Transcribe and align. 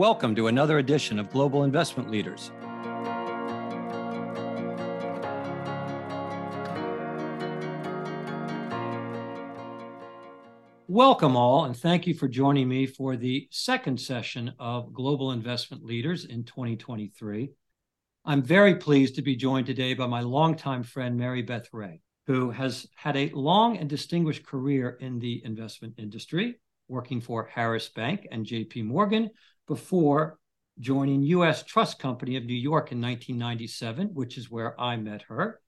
Welcome 0.00 0.34
to 0.36 0.46
another 0.46 0.78
edition 0.78 1.18
of 1.18 1.28
Global 1.28 1.62
Investment 1.62 2.10
Leaders. 2.10 2.50
Welcome, 10.88 11.36
all, 11.36 11.66
and 11.66 11.76
thank 11.76 12.06
you 12.06 12.14
for 12.14 12.28
joining 12.28 12.66
me 12.66 12.86
for 12.86 13.14
the 13.14 13.46
second 13.50 14.00
session 14.00 14.54
of 14.58 14.94
Global 14.94 15.32
Investment 15.32 15.84
Leaders 15.84 16.24
in 16.24 16.44
2023. 16.44 17.50
I'm 18.24 18.42
very 18.42 18.76
pleased 18.76 19.16
to 19.16 19.22
be 19.22 19.36
joined 19.36 19.66
today 19.66 19.92
by 19.92 20.06
my 20.06 20.22
longtime 20.22 20.82
friend, 20.82 21.20
Maribeth 21.20 21.68
Rahe, 21.74 22.00
who 22.26 22.50
has 22.52 22.86
had 22.94 23.18
a 23.18 23.28
long 23.34 23.76
and 23.76 23.86
distinguished 23.86 24.46
career 24.46 24.96
in 24.98 25.18
the 25.18 25.42
investment 25.44 25.96
industry, 25.98 26.58
working 26.88 27.20
for 27.20 27.50
Harris 27.52 27.90
Bank 27.90 28.26
and 28.32 28.46
JP 28.46 28.86
Morgan, 28.86 29.28
before 29.70 30.36
joining 30.80 31.22
U.S. 31.22 31.62
Trust 31.62 32.00
Company 32.00 32.34
of 32.34 32.44
New 32.44 32.54
York 32.54 32.90
in 32.90 33.00
1997, 33.00 34.08
which 34.14 34.36
is 34.36 34.50
where 34.50 34.78
I 34.80 34.96
met 34.96 35.22
her, 35.28 35.60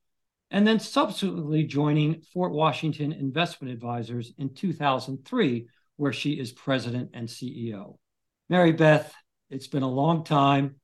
and 0.50 0.66
then 0.66 0.80
subsequently 0.80 1.62
joining 1.62 2.20
Fort 2.34 2.50
Washington 2.50 3.12
Investment 3.12 3.72
Advisors 3.72 4.32
in 4.38 4.54
2003, 4.54 5.68
where 5.98 6.12
she 6.12 6.32
is 6.32 6.50
president 6.50 7.10
and 7.14 7.28
CEO. 7.28 7.96
Maribeth, 8.50 9.08
it's 9.50 9.68
been 9.68 9.84
a 9.84 9.88
long 9.88 10.24
time. 10.24 10.74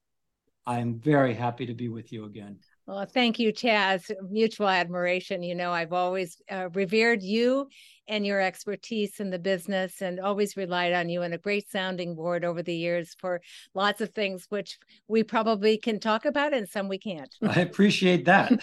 I'm 0.64 1.00
very 1.00 1.34
happy 1.34 1.66
to 1.66 1.74
be 1.74 1.88
with 1.88 2.12
you 2.12 2.24
again. 2.24 2.60
Well, 2.88 3.04
thank 3.04 3.38
you, 3.38 3.52
Chas. 3.52 4.10
Mutual 4.30 4.66
admiration. 4.66 5.42
You 5.42 5.54
know, 5.54 5.72
I've 5.72 5.92
always 5.92 6.40
uh, 6.50 6.70
revered 6.72 7.22
you 7.22 7.68
and 8.08 8.24
your 8.24 8.40
expertise 8.40 9.20
in 9.20 9.28
the 9.28 9.38
business 9.38 10.00
and 10.00 10.18
always 10.18 10.56
relied 10.56 10.94
on 10.94 11.10
you 11.10 11.20
and 11.20 11.34
a 11.34 11.38
great 11.38 11.70
sounding 11.70 12.14
board 12.14 12.46
over 12.46 12.62
the 12.62 12.74
years 12.74 13.14
for 13.18 13.42
lots 13.74 14.00
of 14.00 14.14
things, 14.14 14.46
which 14.48 14.78
we 15.06 15.22
probably 15.22 15.76
can 15.76 16.00
talk 16.00 16.24
about 16.24 16.54
and 16.54 16.66
some 16.66 16.88
we 16.88 16.96
can't. 16.96 17.28
I 17.46 17.60
appreciate 17.60 18.24
that. 18.24 18.58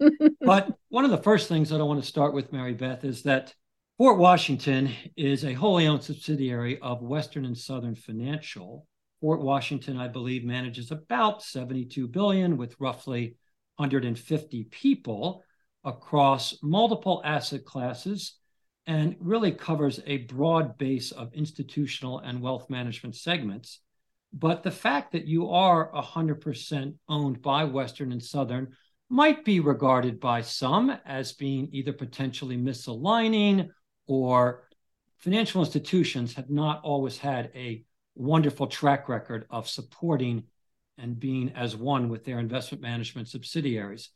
but 0.42 0.74
one 0.90 1.06
of 1.06 1.10
the 1.10 1.16
first 1.16 1.48
things 1.48 1.70
that 1.70 1.80
I 1.80 1.84
want 1.84 2.02
to 2.02 2.06
start 2.06 2.34
with, 2.34 2.52
Maribeth, 2.52 3.02
is 3.02 3.22
that 3.22 3.54
Fort 3.96 4.18
Washington 4.18 4.90
is 5.16 5.42
a 5.42 5.54
wholly 5.54 5.86
owned 5.86 6.04
subsidiary 6.04 6.78
of 6.80 7.00
Western 7.00 7.46
and 7.46 7.56
Southern 7.56 7.94
Financial. 7.94 8.86
Fort 9.22 9.40
Washington, 9.40 9.96
I 9.96 10.08
believe, 10.08 10.44
manages 10.44 10.90
about 10.90 11.42
72 11.42 12.08
billion 12.08 12.58
with 12.58 12.76
roughly 12.78 13.36
150 13.80 14.64
people 14.64 15.42
across 15.84 16.58
multiple 16.62 17.22
asset 17.24 17.64
classes 17.64 18.34
and 18.86 19.16
really 19.18 19.52
covers 19.52 20.00
a 20.06 20.18
broad 20.18 20.76
base 20.76 21.12
of 21.12 21.32
institutional 21.32 22.18
and 22.18 22.42
wealth 22.42 22.68
management 22.68 23.16
segments. 23.16 23.80
But 24.34 24.62
the 24.62 24.70
fact 24.70 25.12
that 25.12 25.26
you 25.26 25.48
are 25.48 25.90
100% 25.92 26.94
owned 27.08 27.40
by 27.40 27.64
Western 27.64 28.12
and 28.12 28.22
Southern 28.22 28.68
might 29.08 29.46
be 29.46 29.60
regarded 29.60 30.20
by 30.20 30.42
some 30.42 30.90
as 31.06 31.32
being 31.32 31.70
either 31.72 31.94
potentially 31.94 32.58
misaligning 32.58 33.70
or 34.06 34.68
financial 35.16 35.62
institutions 35.62 36.34
have 36.34 36.50
not 36.50 36.82
always 36.84 37.16
had 37.16 37.50
a 37.54 37.82
wonderful 38.14 38.66
track 38.66 39.08
record 39.08 39.46
of 39.48 39.68
supporting 39.68 40.44
and 40.98 41.18
being 41.18 41.52
as 41.54 41.76
one 41.76 42.08
with 42.08 42.24
their 42.24 42.38
investment 42.38 42.82
management 42.82 43.28
subsidiaries. 43.28 44.10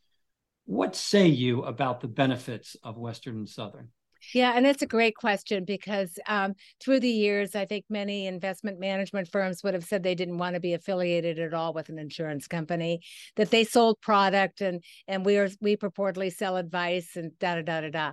What 0.67 0.97
say 0.97 1.27
you 1.29 1.63
about 1.65 2.01
the 2.01 2.09
benefits 2.09 2.77
of 2.83 2.97
Western 2.97 3.37
and 3.37 3.49
Southern? 3.49 3.89
Yeah, 4.33 4.53
and 4.55 4.67
it's 4.67 4.83
a 4.83 4.87
great 4.87 5.17
question 5.17 5.65
because 5.65 6.19
um, 6.27 6.55
through 6.81 7.01
the 7.01 7.09
years, 7.09 7.55
I 7.55 7.67
think 7.67 7.85
many 7.89 8.27
investment 8.27 8.81
management 8.81 9.29
firms 9.29 9.63
would 9.63 9.75
have 9.75 9.85
said 9.85 10.03
they 10.03 10.15
didn't 10.15 10.39
want 10.39 10.55
to 10.55 10.61
be 10.61 10.75
affiliated 10.75 11.39
at 11.39 11.55
all 11.55 11.73
with 11.73 11.89
an 11.89 11.99
insurance 11.99 12.47
company, 12.47 13.01
that 13.37 13.51
they 13.51 13.65
sold 13.65 14.01
product 14.01 14.61
and 14.61 14.83
and 15.09 15.25
we 15.25 15.37
are 15.37 15.49
we 15.61 15.77
purportedly 15.77 16.33
sell 16.33 16.57
advice 16.57 17.17
and 17.17 17.39
da 17.39 17.57
da 17.57 17.63
da 17.63 17.81
da 17.83 17.91
da. 17.91 18.13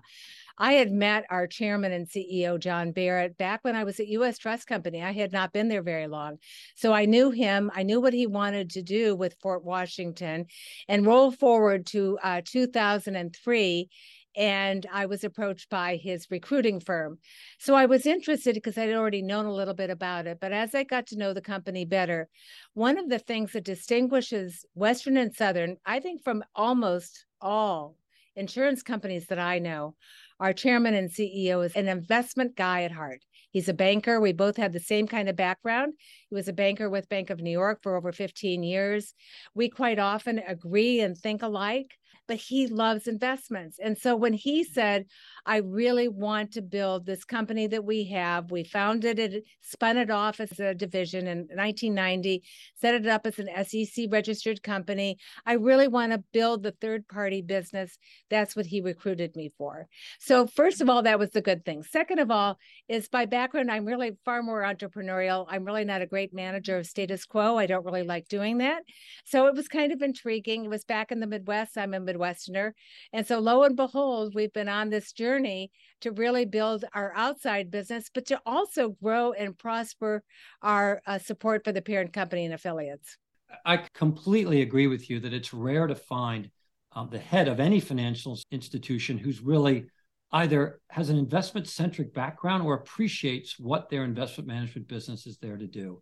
I 0.57 0.73
had 0.73 0.91
met 0.91 1.25
our 1.29 1.47
chairman 1.47 1.91
and 1.91 2.07
CEO, 2.07 2.59
John 2.59 2.91
Barrett, 2.91 3.37
back 3.37 3.61
when 3.63 3.75
I 3.75 3.83
was 3.83 3.99
at 3.99 4.07
US 4.09 4.37
Trust 4.37 4.67
Company. 4.67 5.01
I 5.01 5.11
had 5.11 5.31
not 5.31 5.53
been 5.53 5.69
there 5.69 5.81
very 5.81 6.07
long. 6.07 6.37
So 6.75 6.93
I 6.93 7.05
knew 7.05 7.31
him. 7.31 7.71
I 7.73 7.81
knew 7.81 7.99
what 7.99 8.13
he 8.13 8.27
wanted 8.27 8.69
to 8.71 8.83
do 8.83 9.15
with 9.15 9.37
Fort 9.41 9.63
Washington. 9.63 10.45
And 10.87 11.05
roll 11.05 11.31
forward 11.31 11.87
to 11.87 12.19
uh, 12.21 12.41
2003 12.45 13.89
and 14.35 14.85
I 14.91 15.05
was 15.05 15.23
approached 15.23 15.69
by 15.69 15.95
his 15.95 16.27
recruiting 16.29 16.79
firm. 16.79 17.19
So 17.59 17.75
I 17.75 17.85
was 17.85 18.05
interested 18.05 18.55
because 18.55 18.77
I'd 18.77 18.93
already 18.93 19.21
known 19.21 19.45
a 19.45 19.53
little 19.53 19.73
bit 19.73 19.89
about 19.89 20.27
it. 20.27 20.39
But 20.39 20.51
as 20.51 20.73
I 20.73 20.83
got 20.83 21.07
to 21.07 21.17
know 21.17 21.33
the 21.33 21.41
company 21.41 21.85
better, 21.85 22.29
one 22.73 22.97
of 22.97 23.09
the 23.09 23.19
things 23.19 23.53
that 23.53 23.65
distinguishes 23.65 24.65
Western 24.73 25.17
and 25.17 25.33
Southern, 25.33 25.77
I 25.85 25.99
think, 25.99 26.23
from 26.23 26.43
almost 26.55 27.25
all 27.41 27.97
insurance 28.35 28.81
companies 28.81 29.27
that 29.27 29.39
I 29.39 29.59
know, 29.59 29.95
our 30.39 30.53
chairman 30.53 30.93
and 30.93 31.09
CEO 31.09 31.65
is 31.65 31.75
an 31.75 31.87
investment 31.87 32.55
guy 32.55 32.83
at 32.83 32.91
heart. 32.91 33.21
He's 33.51 33.67
a 33.67 33.73
banker. 33.73 34.19
We 34.21 34.31
both 34.31 34.55
had 34.55 34.71
the 34.71 34.79
same 34.79 35.07
kind 35.07 35.27
of 35.27 35.35
background. 35.35 35.93
He 36.29 36.35
was 36.35 36.47
a 36.47 36.53
banker 36.53 36.89
with 36.89 37.09
Bank 37.09 37.29
of 37.29 37.41
New 37.41 37.51
York 37.51 37.79
for 37.83 37.97
over 37.97 38.13
15 38.13 38.63
years. 38.63 39.13
We 39.53 39.69
quite 39.69 39.99
often 39.99 40.39
agree 40.39 41.01
and 41.01 41.17
think 41.17 41.43
alike 41.43 41.91
but 42.31 42.39
he 42.39 42.65
loves 42.65 43.07
investments. 43.07 43.77
And 43.77 43.97
so 43.97 44.15
when 44.15 44.31
he 44.31 44.63
said, 44.63 45.05
I 45.45 45.57
really 45.57 46.07
want 46.07 46.51
to 46.53 46.61
build 46.61 47.05
this 47.05 47.23
company 47.23 47.67
that 47.67 47.83
we 47.83 48.05
have, 48.09 48.51
we 48.51 48.63
founded 48.63 49.19
it, 49.19 49.43
spun 49.61 49.97
it 49.97 50.11
off 50.11 50.39
as 50.39 50.59
a 50.59 50.75
division 50.75 51.27
in 51.27 51.39
1990, 51.39 52.43
set 52.75 52.93
it 52.93 53.07
up 53.07 53.25
as 53.25 53.39
an 53.39 53.49
SEC 53.65 54.05
registered 54.11 54.61
company. 54.63 55.17
I 55.45 55.53
really 55.53 55.87
want 55.87 56.11
to 56.11 56.23
build 56.31 56.63
the 56.63 56.75
third 56.79 57.07
party 57.07 57.41
business. 57.41 57.97
That's 58.29 58.55
what 58.55 58.67
he 58.67 58.81
recruited 58.81 59.35
me 59.35 59.51
for. 59.57 59.87
So, 60.19 60.47
first 60.47 60.81
of 60.81 60.89
all, 60.89 61.03
that 61.03 61.19
was 61.19 61.31
the 61.31 61.41
good 61.41 61.65
thing. 61.65 61.83
Second 61.83 62.19
of 62.19 62.29
all, 62.29 62.57
is 62.87 63.07
by 63.07 63.25
background, 63.25 63.71
I'm 63.71 63.85
really 63.85 64.11
far 64.25 64.43
more 64.43 64.61
entrepreneurial. 64.61 65.45
I'm 65.49 65.65
really 65.65 65.85
not 65.85 66.01
a 66.01 66.07
great 66.07 66.33
manager 66.33 66.77
of 66.77 66.85
status 66.85 67.25
quo. 67.25 67.57
I 67.57 67.65
don't 67.65 67.85
really 67.85 68.03
like 68.03 68.27
doing 68.27 68.59
that. 68.59 68.83
So, 69.25 69.47
it 69.47 69.55
was 69.55 69.67
kind 69.67 69.91
of 69.91 70.01
intriguing. 70.01 70.65
It 70.65 70.69
was 70.69 70.83
back 70.83 71.11
in 71.11 71.19
the 71.19 71.27
Midwest. 71.27 71.77
I'm 71.77 71.93
a 71.93 71.99
Midwesterner. 71.99 72.73
And 73.11 73.25
so 73.25 73.39
lo 73.39 73.63
and 73.63 73.75
behold, 73.75 74.33
we've 74.35 74.53
been 74.53 74.69
on 74.69 74.89
this 74.89 75.11
journey 75.11 75.30
to 75.39 76.11
really 76.11 76.45
build 76.45 76.85
our 76.93 77.13
outside 77.15 77.71
business, 77.71 78.09
but 78.13 78.25
to 78.27 78.41
also 78.45 78.89
grow 78.89 79.31
and 79.33 79.57
prosper 79.57 80.23
our 80.61 81.01
uh, 81.05 81.17
support 81.17 81.63
for 81.63 81.71
the 81.71 81.81
parent 81.81 82.11
company 82.13 82.45
and 82.45 82.53
affiliates. 82.53 83.17
I 83.65 83.77
completely 83.93 84.61
agree 84.61 84.87
with 84.87 85.09
you 85.09 85.19
that 85.21 85.33
it's 85.33 85.53
rare 85.53 85.87
to 85.87 85.95
find 85.95 86.49
um, 86.93 87.09
the 87.09 87.19
head 87.19 87.47
of 87.47 87.59
any 87.59 87.79
financial 87.79 88.37
institution 88.51 89.17
who's 89.17 89.41
really 89.41 89.85
either 90.33 90.79
has 90.89 91.09
an 91.09 91.17
investment 91.17 91.67
centric 91.67 92.13
background 92.13 92.63
or 92.63 92.73
appreciates 92.73 93.59
what 93.59 93.89
their 93.89 94.03
investment 94.03 94.47
management 94.47 94.87
business 94.87 95.27
is 95.27 95.37
there 95.37 95.57
to 95.57 95.67
do. 95.67 96.01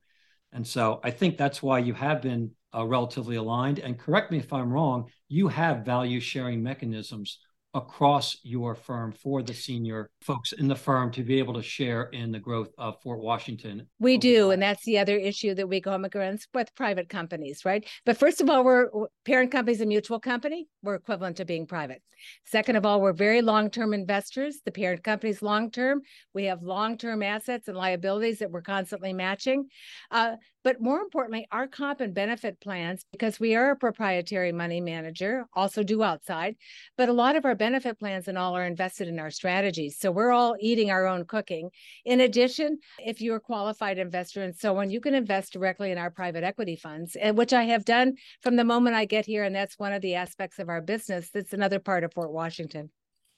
And 0.52 0.66
so 0.66 1.00
I 1.04 1.12
think 1.12 1.38
that's 1.38 1.62
why 1.62 1.80
you 1.80 1.94
have 1.94 2.22
been 2.22 2.52
uh, 2.76 2.86
relatively 2.86 3.36
aligned. 3.36 3.80
And 3.80 3.98
correct 3.98 4.32
me 4.32 4.38
if 4.38 4.52
I'm 4.54 4.72
wrong, 4.72 5.10
you 5.28 5.48
have 5.48 5.86
value 5.86 6.20
sharing 6.20 6.62
mechanisms 6.62 7.40
across 7.74 8.38
your 8.44 8.74
firm 8.74 9.12
for 9.12 9.44
the 9.44 9.54
senior 9.54 10.10
folks 10.22 10.54
in 10.54 10.68
the 10.68 10.76
firm 10.76 11.12
to 11.12 11.24
be 11.24 11.38
able 11.38 11.54
to 11.54 11.62
share 11.62 12.04
in 12.14 12.32
the 12.32 12.40
growth 12.40 12.70
of 12.78 13.00
Fort 13.02 13.20
Washington. 13.20 13.88
We 14.00 14.18
do, 14.18 14.52
and 14.52 14.62
that's 14.62 14.84
the 14.86 14.98
other 14.98 15.18
issue 15.18 15.54
that 15.54 15.70
we 15.70 15.80
go 15.80 15.94
against 15.94 16.48
with 16.54 16.74
private 16.76 17.10
companies, 17.10 17.66
right? 17.66 17.88
But 18.06 18.18
first 18.18 18.42
of 18.42 18.50
all, 18.50 18.64
we're 18.64 18.90
parent 19.24 19.52
companies 19.52 19.82
a 19.82 19.86
mutual 19.86 20.20
company. 20.20 20.68
We're 20.82 20.96
equivalent 20.96 21.38
to 21.38 21.46
being 21.46 21.68
private. 21.68 22.02
Second 22.46 22.76
of 22.76 22.86
all, 22.86 23.02
we're 23.02 23.14
very 23.14 23.42
long-term 23.42 23.94
investors. 23.94 24.62
The 24.66 24.72
parent 24.72 25.04
company's 25.04 25.42
long-term. 25.42 26.02
We 26.34 26.46
have 26.46 26.64
long-term 26.64 27.24
assets 27.24 27.68
and 27.68 27.78
liabilities 27.78 28.40
that 28.40 28.52
we're 28.52 28.62
constantly 28.62 29.14
matching. 29.14 29.68
Uh, 30.12 30.36
but 30.64 30.82
more 30.82 31.00
importantly, 31.00 31.48
our 31.52 31.68
comp 31.68 32.02
and 32.02 32.14
benefit 32.14 32.60
plans, 32.60 33.06
because 33.12 33.40
we 33.40 33.56
are 33.56 33.72
a 33.72 33.76
proprietary 33.76 34.52
money 34.52 34.82
manager, 34.82 35.46
also 35.54 35.84
do 35.84 36.04
outside, 36.04 36.56
but 36.98 37.10
a 37.10 37.14
lot 37.14 37.36
of 37.36 37.46
our 37.46 37.56
benefit 37.56 37.98
plans 38.00 38.28
and 38.28 38.38
all 38.38 38.56
are 38.56 38.66
invested 38.66 39.08
in 39.08 39.20
our 39.20 39.32
strategies. 39.32 39.98
So 40.00 40.12
we're 40.12 40.32
all 40.32 40.56
eating 40.60 40.92
our 40.92 41.08
own 41.08 41.26
cooking. 41.26 41.70
In 42.06 42.22
addition, 42.22 42.80
if 43.06 43.22
you're 43.22 43.38
a 43.38 43.42
qualified 43.42 43.98
investor 43.98 44.44
and 44.44 44.56
so 44.56 44.78
on, 44.78 44.90
you 44.90 45.00
can 45.00 45.16
invest 45.16 45.54
directly 45.54 45.92
in 45.92 45.98
our 45.98 46.12
private 46.12 46.44
equity 46.44 46.76
funds, 46.76 47.16
which 47.34 47.54
I 47.54 47.64
have 47.64 47.86
done 47.86 48.16
from 48.42 48.56
the 48.56 48.64
moment 48.64 48.96
I 48.96 49.06
get 49.06 49.26
here. 49.26 49.44
And 49.44 49.56
that's 49.56 49.80
one 49.80 49.94
of 49.94 50.02
the 50.02 50.16
aspects 50.16 50.60
of 50.60 50.70
our 50.70 50.82
business. 50.82 51.30
That's 51.34 51.54
another 51.54 51.80
part 51.80 52.04
of 52.04 52.14
Fort 52.14 52.32
Washington. 52.32 52.90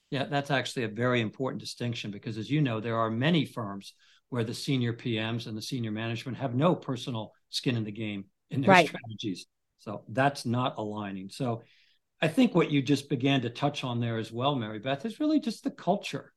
Yeah, 0.09 0.25
that's 0.25 0.51
actually 0.51 0.83
a 0.83 0.89
very 0.89 1.21
important 1.21 1.62
distinction 1.62 2.12
because, 2.12 2.38
as 2.38 2.50
you 2.50 2.62
know, 2.62 2.81
there 2.81 2.97
are 2.97 3.09
many 3.09 3.45
firms 3.45 3.94
where 4.31 4.44
the 4.44 4.54
senior 4.54 4.92
PMs 4.92 5.45
and 5.45 5.56
the 5.56 5.62
senior 5.62 5.92
management 5.92 6.38
have 6.39 6.56
no 6.56 6.74
personal 6.75 7.31
skin 7.50 7.78
in 7.78 7.83
the 7.83 7.92
game 7.92 8.25
in 8.50 8.62
their 8.62 8.72
right. 8.72 8.88
strategies. 8.88 9.45
So 9.78 10.01
that's 10.10 10.45
not 10.45 10.78
aligning. 10.78 11.30
So 11.30 11.62
I 12.22 12.28
think 12.28 12.56
what 12.56 12.72
you 12.72 12.81
just 12.81 13.10
began 13.10 13.42
to 13.42 13.50
touch 13.50 13.83
on 13.83 14.00
there 14.00 14.18
as 14.18 14.31
well, 14.31 14.56
Maribeth, 14.56 15.06
is 15.06 15.19
really 15.19 15.39
just 15.39 15.63
the 15.63 15.72
culture 15.72 16.33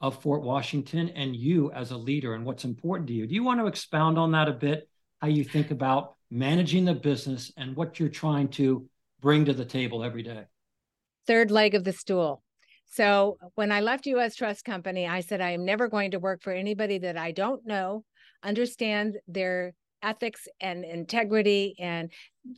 of 0.00 0.20
Fort 0.20 0.42
Washington 0.42 1.08
and 1.10 1.34
you 1.34 1.70
as 1.72 1.92
a 1.92 1.96
leader 1.96 2.34
and 2.34 2.44
what's 2.44 2.64
important 2.64 3.06
to 3.08 3.14
you. 3.14 3.26
Do 3.26 3.34
you 3.34 3.44
want 3.44 3.60
to 3.60 3.66
expound 3.66 4.18
on 4.18 4.32
that 4.32 4.48
a 4.48 4.52
bit? 4.52 4.88
how 5.24 5.30
you 5.30 5.42
think 5.42 5.70
about 5.70 6.16
managing 6.30 6.84
the 6.84 6.92
business 6.92 7.50
and 7.56 7.74
what 7.74 7.98
you're 7.98 8.10
trying 8.10 8.46
to 8.46 8.86
bring 9.22 9.46
to 9.46 9.54
the 9.54 9.64
table 9.64 10.04
every 10.04 10.22
day? 10.22 10.44
Third 11.26 11.50
leg 11.50 11.74
of 11.74 11.84
the 11.84 11.94
stool. 11.94 12.42
So 12.86 13.38
when 13.54 13.72
I 13.72 13.80
left 13.80 14.06
US 14.06 14.36
Trust 14.36 14.64
Company, 14.64 15.06
I 15.06 15.20
said, 15.20 15.40
I 15.40 15.50
am 15.50 15.64
never 15.64 15.88
going 15.88 16.12
to 16.12 16.18
work 16.18 16.42
for 16.42 16.52
anybody 16.52 16.98
that 16.98 17.16
I 17.16 17.32
don't 17.32 17.66
know, 17.66 18.04
understand 18.42 19.18
their 19.26 19.74
ethics 20.04 20.46
and 20.60 20.84
integrity 20.84 21.74
and 21.78 22.10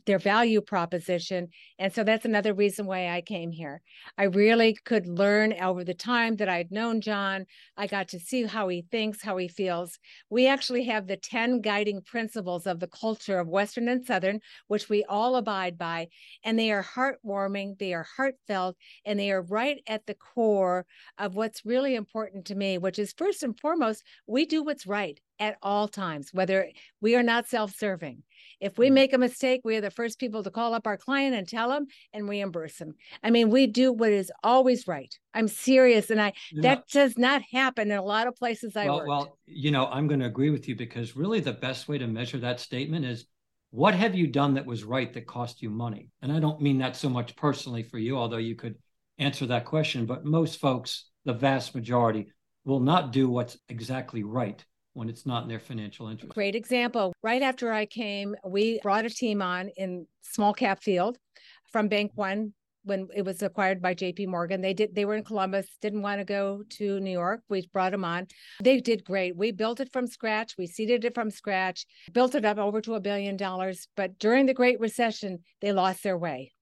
their 0.05 0.19
value 0.19 0.59
proposition. 0.59 1.47
And 1.79 1.93
so 1.93 2.03
that's 2.03 2.25
another 2.25 2.53
reason 2.53 2.85
why 2.85 3.09
I 3.09 3.21
came 3.21 3.51
here. 3.51 3.81
I 4.17 4.23
really 4.23 4.77
could 4.85 5.07
learn 5.07 5.53
over 5.53 5.83
the 5.83 5.93
time 5.93 6.35
that 6.37 6.49
I'd 6.49 6.71
known 6.71 6.99
John. 6.99 7.45
I 7.77 7.87
got 7.87 8.09
to 8.09 8.19
see 8.19 8.43
how 8.43 8.67
he 8.67 8.85
thinks, 8.91 9.23
how 9.23 9.37
he 9.37 9.47
feels. 9.47 9.97
We 10.29 10.47
actually 10.47 10.83
have 10.85 11.07
the 11.07 11.15
10 11.15 11.61
guiding 11.61 12.01
principles 12.01 12.67
of 12.67 12.79
the 12.79 12.87
culture 12.87 13.39
of 13.39 13.47
Western 13.47 13.87
and 13.87 14.05
Southern, 14.05 14.41
which 14.67 14.89
we 14.89 15.05
all 15.05 15.37
abide 15.37 15.77
by. 15.77 16.09
And 16.43 16.59
they 16.59 16.71
are 16.71 16.83
heartwarming, 16.83 17.79
they 17.79 17.93
are 17.93 18.07
heartfelt, 18.17 18.75
and 19.05 19.17
they 19.17 19.31
are 19.31 19.41
right 19.41 19.81
at 19.87 20.05
the 20.05 20.15
core 20.15 20.85
of 21.17 21.35
what's 21.35 21.65
really 21.65 21.95
important 21.95 22.45
to 22.45 22.55
me, 22.55 22.77
which 22.77 22.99
is 22.99 23.13
first 23.17 23.41
and 23.41 23.57
foremost, 23.57 24.03
we 24.27 24.45
do 24.45 24.63
what's 24.63 24.85
right 24.85 25.19
at 25.39 25.57
all 25.61 25.87
times, 25.87 26.33
whether 26.33 26.69
we 27.01 27.15
are 27.15 27.23
not 27.23 27.47
self 27.47 27.75
serving. 27.75 28.23
If 28.59 28.77
we 28.77 28.89
mm. 28.89 28.93
make 28.93 29.13
a 29.13 29.17
mistake, 29.17 29.61
we 29.63 29.75
are 29.75 29.81
the 29.81 29.91
first 29.91 30.19
people 30.19 30.43
to 30.43 30.51
call 30.51 30.73
up 30.73 30.87
our 30.87 30.97
client 30.97 31.35
and 31.35 31.47
tell 31.47 31.69
them 31.69 31.87
and 32.13 32.27
reimburse 32.27 32.77
them. 32.77 32.95
I 33.23 33.29
mean, 33.29 33.49
we 33.49 33.67
do 33.67 33.93
what 33.93 34.11
is 34.11 34.31
always 34.43 34.87
right. 34.87 35.13
I'm 35.33 35.47
serious. 35.47 36.09
And 36.09 36.21
I, 36.21 36.33
you 36.51 36.63
that 36.63 36.79
know, 36.79 36.83
does 36.91 37.17
not 37.17 37.41
happen 37.51 37.91
in 37.91 37.97
a 37.97 38.03
lot 38.03 38.27
of 38.27 38.35
places 38.35 38.75
I 38.75 38.85
well, 38.85 38.97
work. 38.97 39.07
Well, 39.07 39.37
you 39.45 39.71
know, 39.71 39.85
I'm 39.87 40.07
going 40.07 40.19
to 40.21 40.25
agree 40.25 40.49
with 40.49 40.67
you 40.67 40.75
because 40.75 41.15
really 41.15 41.39
the 41.39 41.53
best 41.53 41.87
way 41.87 41.97
to 41.97 42.07
measure 42.07 42.39
that 42.39 42.59
statement 42.59 43.05
is 43.05 43.25
what 43.71 43.93
have 43.93 44.15
you 44.15 44.27
done 44.27 44.55
that 44.55 44.65
was 44.65 44.83
right 44.83 45.11
that 45.13 45.27
cost 45.27 45.61
you 45.61 45.69
money? 45.69 46.09
And 46.21 46.31
I 46.31 46.39
don't 46.39 46.61
mean 46.61 46.79
that 46.79 46.95
so 46.95 47.09
much 47.09 47.35
personally 47.35 47.83
for 47.83 47.99
you, 47.99 48.17
although 48.17 48.37
you 48.37 48.55
could 48.55 48.75
answer 49.19 49.45
that 49.47 49.65
question, 49.65 50.05
but 50.05 50.25
most 50.25 50.59
folks, 50.59 51.09
the 51.25 51.33
vast 51.33 51.75
majority, 51.75 52.31
will 52.65 52.79
not 52.79 53.11
do 53.11 53.29
what's 53.29 53.57
exactly 53.69 54.23
right 54.23 54.63
when 54.97 55.09
it's 55.09 55.27
not 55.27 55.43
in 55.43 55.49
their 55.49 55.59
financial 55.59 56.07
interest. 56.07 56.33
Great 56.33 56.55
example. 56.55 57.13
Right 57.21 57.43
after 57.43 57.71
I 57.71 57.85
came, 57.85 58.35
we 58.43 58.79
brought 58.81 59.05
a 59.05 59.11
team 59.11 59.43
on 59.43 59.69
in 59.77 60.07
small 60.23 60.55
cap 60.55 60.81
field 60.81 61.19
from 61.71 61.87
Bank 61.87 62.13
One 62.15 62.53
when 62.83 63.07
it 63.15 63.21
was 63.21 63.43
acquired 63.43 63.79
by 63.79 63.93
JP 63.93 64.27
Morgan. 64.27 64.59
They 64.59 64.73
did 64.73 64.95
they 64.95 65.05
were 65.05 65.15
in 65.15 65.23
Columbus, 65.23 65.67
didn't 65.83 66.01
want 66.01 66.19
to 66.19 66.25
go 66.25 66.63
to 66.77 66.99
New 66.99 67.11
York. 67.11 67.41
We 67.47 67.69
brought 67.71 67.91
them 67.91 68.03
on. 68.03 68.25
They 68.63 68.81
did 68.81 69.05
great. 69.05 69.37
We 69.37 69.51
built 69.51 69.79
it 69.79 69.93
from 69.93 70.07
scratch. 70.07 70.55
We 70.57 70.65
seeded 70.65 71.05
it 71.05 71.13
from 71.13 71.29
scratch, 71.29 71.85
built 72.11 72.33
it 72.33 72.43
up 72.43 72.57
over 72.57 72.81
to 72.81 72.95
a 72.95 72.99
billion 72.99 73.37
dollars. 73.37 73.87
But 73.95 74.17
during 74.17 74.47
the 74.47 74.55
Great 74.55 74.79
Recession, 74.79 75.43
they 75.61 75.73
lost 75.73 76.01
their 76.01 76.17
way. 76.17 76.53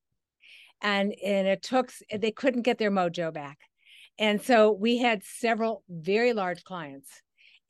And 0.81 1.15
and 1.23 1.47
it 1.47 1.61
took 1.61 1.89
they 2.13 2.31
couldn't 2.31 2.63
get 2.63 2.79
their 2.79 2.91
mojo 2.91 3.33
back. 3.33 3.59
And 4.19 4.41
so 4.41 4.73
we 4.73 4.97
had 4.97 5.23
several 5.23 5.83
very 5.89 6.33
large 6.33 6.65
clients 6.65 7.21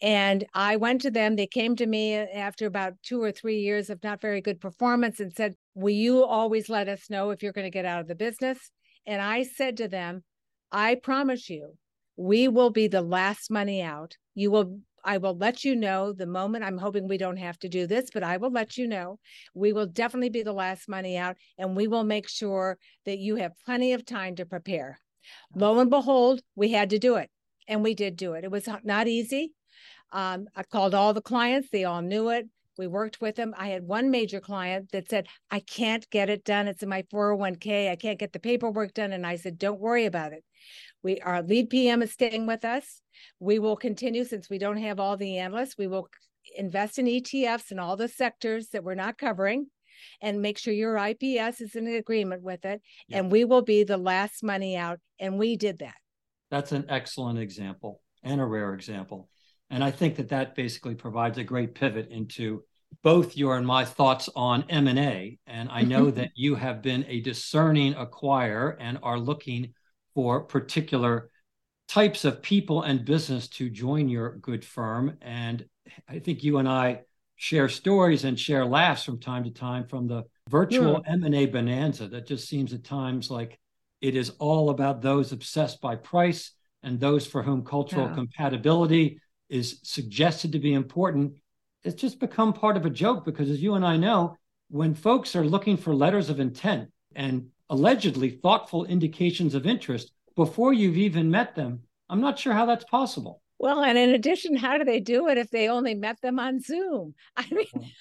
and 0.01 0.45
I 0.53 0.75
went 0.75 1.01
to 1.01 1.11
them. 1.11 1.35
They 1.35 1.47
came 1.47 1.75
to 1.77 1.85
me 1.85 2.15
uh, 2.15 2.25
after 2.33 2.65
about 2.65 2.93
two 3.03 3.21
or 3.21 3.31
three 3.31 3.59
years 3.59 3.89
of 3.89 4.03
not 4.03 4.21
very 4.21 4.41
good 4.41 4.59
performance 4.59 5.19
and 5.19 5.33
said, 5.35 5.55
Will 5.73 5.93
you 5.93 6.23
always 6.23 6.69
let 6.69 6.87
us 6.87 7.09
know 7.09 7.31
if 7.31 7.41
you're 7.41 7.53
going 7.53 7.65
to 7.65 7.71
get 7.71 7.85
out 7.85 8.01
of 8.01 8.07
the 8.07 8.15
business? 8.15 8.71
And 9.05 9.21
I 9.21 9.43
said 9.43 9.77
to 9.77 9.87
them, 9.87 10.23
I 10.71 10.95
promise 10.95 11.49
you, 11.49 11.77
we 12.17 12.47
will 12.47 12.69
be 12.69 12.87
the 12.87 13.01
last 13.01 13.51
money 13.51 13.81
out. 13.81 14.17
You 14.33 14.51
will 14.51 14.79
I 15.07 15.19
will 15.19 15.37
let 15.37 15.63
you 15.63 15.75
know 15.75 16.13
the 16.13 16.25
moment. 16.25 16.63
I'm 16.63 16.79
hoping 16.79 17.07
we 17.07 17.19
don't 17.19 17.37
have 17.37 17.59
to 17.59 17.69
do 17.69 17.85
this, 17.85 18.09
but 18.11 18.23
I 18.23 18.37
will 18.37 18.49
let 18.49 18.75
you 18.75 18.87
know. 18.87 19.19
We 19.53 19.71
will 19.71 19.85
definitely 19.85 20.29
be 20.29 20.41
the 20.41 20.51
last 20.51 20.89
money 20.89 21.15
out, 21.15 21.37
and 21.59 21.75
we 21.75 21.87
will 21.87 22.03
make 22.03 22.27
sure 22.27 22.79
that 23.05 23.19
you 23.19 23.35
have 23.35 23.51
plenty 23.65 23.93
of 23.93 24.03
time 24.03 24.35
to 24.37 24.47
prepare. 24.47 24.99
Lo 25.53 25.77
and 25.77 25.91
behold, 25.91 26.41
we 26.55 26.71
had 26.71 26.89
to 26.89 26.97
do 26.97 27.17
it, 27.17 27.29
and 27.67 27.83
we 27.83 27.93
did 27.93 28.15
do 28.17 28.33
it. 28.33 28.43
It 28.43 28.49
was 28.49 28.67
not 28.83 29.07
easy. 29.07 29.53
Um, 30.15 30.47
I 30.55 30.63
called 30.63 30.95
all 30.95 31.13
the 31.13 31.21
clients, 31.21 31.67
they 31.69 31.83
all 31.83 32.01
knew 32.01 32.29
it. 32.29 32.47
We 32.77 32.87
worked 32.87 33.19
with 33.19 33.35
them. 33.35 33.53
I 33.57 33.67
had 33.67 33.83
one 33.83 34.11
major 34.11 34.39
client 34.39 34.91
that 34.93 35.09
said, 35.09 35.27
I 35.51 35.59
can't 35.59 36.09
get 36.09 36.29
it 36.29 36.45
done. 36.45 36.69
It's 36.69 36.83
in 36.83 36.89
my 36.89 37.03
401k. 37.03 37.89
I 37.89 37.97
can't 37.97 38.19
get 38.19 38.31
the 38.31 38.39
paperwork 38.39 38.93
done. 38.93 39.11
And 39.13 39.27
I 39.27 39.35
said, 39.35 39.57
Don't 39.57 39.79
worry 39.79 40.05
about 40.05 40.33
it. 40.33 40.43
We 41.03 41.19
our 41.19 41.41
lead 41.41 41.69
PM 41.69 42.01
is 42.01 42.11
staying 42.11 42.47
with 42.47 42.65
us. 42.65 43.01
We 43.39 43.59
will 43.59 43.75
continue 43.75 44.23
since 44.23 44.49
we 44.49 44.57
don't 44.57 44.77
have 44.77 44.99
all 44.99 45.17
the 45.17 45.37
analysts. 45.37 45.77
We 45.77 45.87
will 45.87 46.07
invest 46.57 46.97
in 46.97 47.05
ETFs 47.05 47.71
in 47.71 47.79
all 47.79 47.97
the 47.97 48.07
sectors 48.07 48.69
that 48.69 48.83
we're 48.83 48.95
not 48.95 49.17
covering 49.17 49.67
and 50.21 50.41
make 50.41 50.57
sure 50.57 50.73
your 50.73 50.97
IPS 50.97 51.61
is 51.61 51.75
in 51.75 51.87
agreement 51.87 52.41
with 52.41 52.63
it. 52.63 52.81
Yeah. 53.07 53.19
And 53.19 53.31
we 53.31 53.43
will 53.43 53.63
be 53.63 53.83
the 53.83 53.97
last 53.97 54.43
money 54.43 54.77
out. 54.77 54.99
And 55.19 55.37
we 55.37 55.57
did 55.57 55.79
that. 55.79 55.95
That's 56.51 56.71
an 56.71 56.85
excellent 56.89 57.39
example 57.39 58.01
and 58.23 58.39
a 58.39 58.45
rare 58.45 58.73
example. 58.73 59.29
And 59.69 59.83
I 59.83 59.91
think 59.91 60.15
that 60.17 60.29
that 60.29 60.55
basically 60.55 60.95
provides 60.95 61.37
a 61.37 61.43
great 61.43 61.75
pivot 61.75 62.09
into 62.09 62.63
both 63.03 63.35
your 63.35 63.57
and 63.57 63.65
my 63.65 63.85
thoughts 63.85 64.29
on 64.35 64.65
M&A. 64.69 65.37
And 65.47 65.69
I 65.69 65.81
know 65.81 66.05
mm-hmm. 66.05 66.17
that 66.17 66.31
you 66.35 66.55
have 66.55 66.81
been 66.81 67.05
a 67.07 67.21
discerning 67.21 67.93
acquirer 67.93 68.75
and 68.79 68.99
are 69.03 69.19
looking 69.19 69.73
for 70.13 70.41
particular 70.41 71.29
types 71.87 72.25
of 72.25 72.41
people 72.41 72.83
and 72.83 73.05
business 73.05 73.47
to 73.47 73.69
join 73.69 74.09
your 74.09 74.37
good 74.37 74.63
firm. 74.63 75.17
And 75.21 75.65
I 76.07 76.19
think 76.19 76.43
you 76.43 76.57
and 76.57 76.67
I 76.67 77.01
share 77.35 77.69
stories 77.69 78.23
and 78.23 78.39
share 78.39 78.65
laughs 78.65 79.03
from 79.03 79.19
time 79.19 79.43
to 79.43 79.51
time 79.51 79.87
from 79.87 80.07
the 80.07 80.23
virtual 80.49 81.03
yeah. 81.05 81.13
M&A 81.13 81.45
bonanza 81.47 82.07
that 82.07 82.27
just 82.27 82.47
seems 82.47 82.73
at 82.73 82.83
times 82.83 83.29
like 83.29 83.59
it 84.01 84.15
is 84.15 84.31
all 84.39 84.69
about 84.69 85.01
those 85.01 85.31
obsessed 85.31 85.81
by 85.81 85.95
price 85.95 86.51
and 86.83 86.99
those 86.99 87.27
for 87.27 87.43
whom 87.43 87.63
cultural 87.63 88.07
yeah. 88.07 88.13
compatibility 88.13 89.19
is 89.49 89.79
suggested 89.83 90.51
to 90.51 90.59
be 90.59 90.73
important, 90.73 91.37
it's 91.83 92.01
just 92.01 92.19
become 92.19 92.53
part 92.53 92.77
of 92.77 92.85
a 92.85 92.89
joke 92.89 93.25
because, 93.25 93.49
as 93.49 93.61
you 93.61 93.75
and 93.75 93.85
I 93.85 93.97
know, 93.97 94.37
when 94.69 94.93
folks 94.93 95.35
are 95.35 95.43
looking 95.43 95.77
for 95.77 95.93
letters 95.93 96.29
of 96.29 96.39
intent 96.39 96.89
and 97.15 97.49
allegedly 97.69 98.29
thoughtful 98.31 98.85
indications 98.85 99.53
of 99.53 99.65
interest 99.65 100.11
before 100.35 100.73
you've 100.73 100.97
even 100.97 101.31
met 101.31 101.55
them, 101.55 101.81
I'm 102.09 102.21
not 102.21 102.39
sure 102.39 102.53
how 102.53 102.65
that's 102.65 102.85
possible. 102.85 103.41
Well, 103.57 103.81
and 103.83 103.97
in 103.97 104.09
addition, 104.09 104.55
how 104.55 104.77
do 104.77 104.83
they 104.83 104.99
do 104.99 105.29
it 105.29 105.37
if 105.37 105.49
they 105.49 105.69
only 105.69 105.95
met 105.95 106.21
them 106.21 106.39
on 106.39 106.59
Zoom? 106.59 107.15
I 107.37 107.47
mean, 107.51 107.91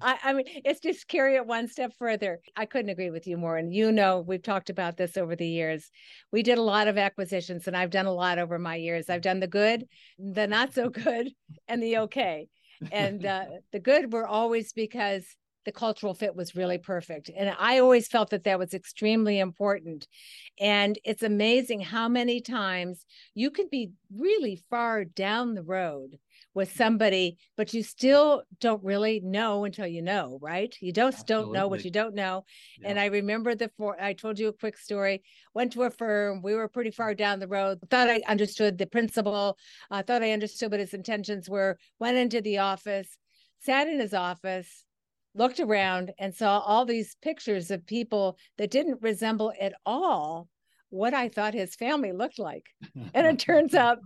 I, 0.00 0.18
I, 0.22 0.32
mean, 0.32 0.44
it's 0.64 0.80
just 0.80 1.08
carry 1.08 1.34
it 1.34 1.46
one 1.46 1.66
step 1.66 1.92
further. 1.98 2.40
I 2.56 2.66
couldn't 2.66 2.90
agree 2.90 3.10
with 3.10 3.26
you 3.26 3.36
more. 3.36 3.56
And 3.56 3.74
you 3.74 3.90
know, 3.90 4.20
we've 4.20 4.42
talked 4.42 4.70
about 4.70 4.96
this 4.96 5.16
over 5.16 5.34
the 5.34 5.48
years. 5.48 5.90
We 6.32 6.42
did 6.42 6.58
a 6.58 6.62
lot 6.62 6.86
of 6.86 6.96
acquisitions, 6.96 7.66
and 7.66 7.76
I've 7.76 7.90
done 7.90 8.06
a 8.06 8.12
lot 8.12 8.38
over 8.38 8.58
my 8.58 8.76
years. 8.76 9.10
I've 9.10 9.22
done 9.22 9.40
the 9.40 9.48
good, 9.48 9.84
the 10.18 10.46
not 10.46 10.74
so 10.74 10.88
good, 10.88 11.30
and 11.66 11.82
the 11.82 11.98
okay. 11.98 12.48
And 12.92 13.24
uh, 13.24 13.46
the 13.72 13.80
good 13.80 14.12
were 14.12 14.26
always 14.26 14.72
because 14.72 15.24
the 15.64 15.72
cultural 15.72 16.14
fit 16.14 16.34
was 16.34 16.56
really 16.56 16.78
perfect. 16.78 17.30
And 17.34 17.54
I 17.58 17.78
always 17.78 18.08
felt 18.08 18.30
that 18.30 18.44
that 18.44 18.58
was 18.58 18.74
extremely 18.74 19.38
important. 19.38 20.06
And 20.60 20.98
it's 21.04 21.22
amazing 21.22 21.80
how 21.80 22.08
many 22.08 22.40
times 22.40 23.04
you 23.34 23.50
could 23.50 23.70
be 23.70 23.92
really 24.14 24.62
far 24.70 25.04
down 25.04 25.54
the 25.54 25.62
road 25.62 26.18
with 26.54 26.72
somebody, 26.72 27.36
but 27.56 27.74
you 27.74 27.82
still 27.82 28.42
don't 28.60 28.82
really 28.84 29.20
know 29.20 29.64
until 29.64 29.86
you 29.86 30.02
know, 30.02 30.38
right? 30.40 30.74
You 30.80 30.92
just 30.92 31.20
Absolutely. 31.20 31.44
don't 31.46 31.52
know 31.52 31.68
what 31.68 31.84
you 31.84 31.90
don't 31.90 32.14
know. 32.14 32.44
Yeah. 32.80 32.90
And 32.90 33.00
I 33.00 33.06
remember 33.06 33.54
the 33.54 33.70
for 33.76 34.00
I 34.00 34.12
told 34.12 34.38
you 34.38 34.48
a 34.48 34.52
quick 34.52 34.78
story. 34.78 35.22
Went 35.52 35.72
to 35.72 35.82
a 35.82 35.90
firm. 35.90 36.42
We 36.42 36.54
were 36.54 36.68
pretty 36.68 36.92
far 36.92 37.14
down 37.14 37.40
the 37.40 37.48
road. 37.48 37.80
Thought 37.90 38.08
I 38.08 38.22
understood 38.28 38.78
the 38.78 38.86
principal. 38.86 39.58
I 39.90 40.00
uh, 40.00 40.02
thought 40.04 40.22
I 40.22 40.30
understood 40.30 40.70
what 40.70 40.80
his 40.80 40.94
intentions 40.94 41.50
were. 41.50 41.76
Went 41.98 42.16
into 42.16 42.40
the 42.40 42.58
office, 42.58 43.16
sat 43.60 43.88
in 43.88 43.98
his 43.98 44.14
office, 44.14 44.83
looked 45.34 45.60
around 45.60 46.12
and 46.18 46.34
saw 46.34 46.60
all 46.60 46.84
these 46.84 47.16
pictures 47.22 47.70
of 47.70 47.86
people 47.86 48.38
that 48.58 48.70
didn't 48.70 49.02
resemble 49.02 49.52
at 49.60 49.74
all 49.84 50.48
what 50.90 51.12
I 51.12 51.28
thought 51.28 51.54
his 51.54 51.74
family 51.74 52.12
looked 52.12 52.38
like. 52.38 52.66
And 53.14 53.26
it 53.26 53.38
turns 53.38 53.74
out 53.74 53.98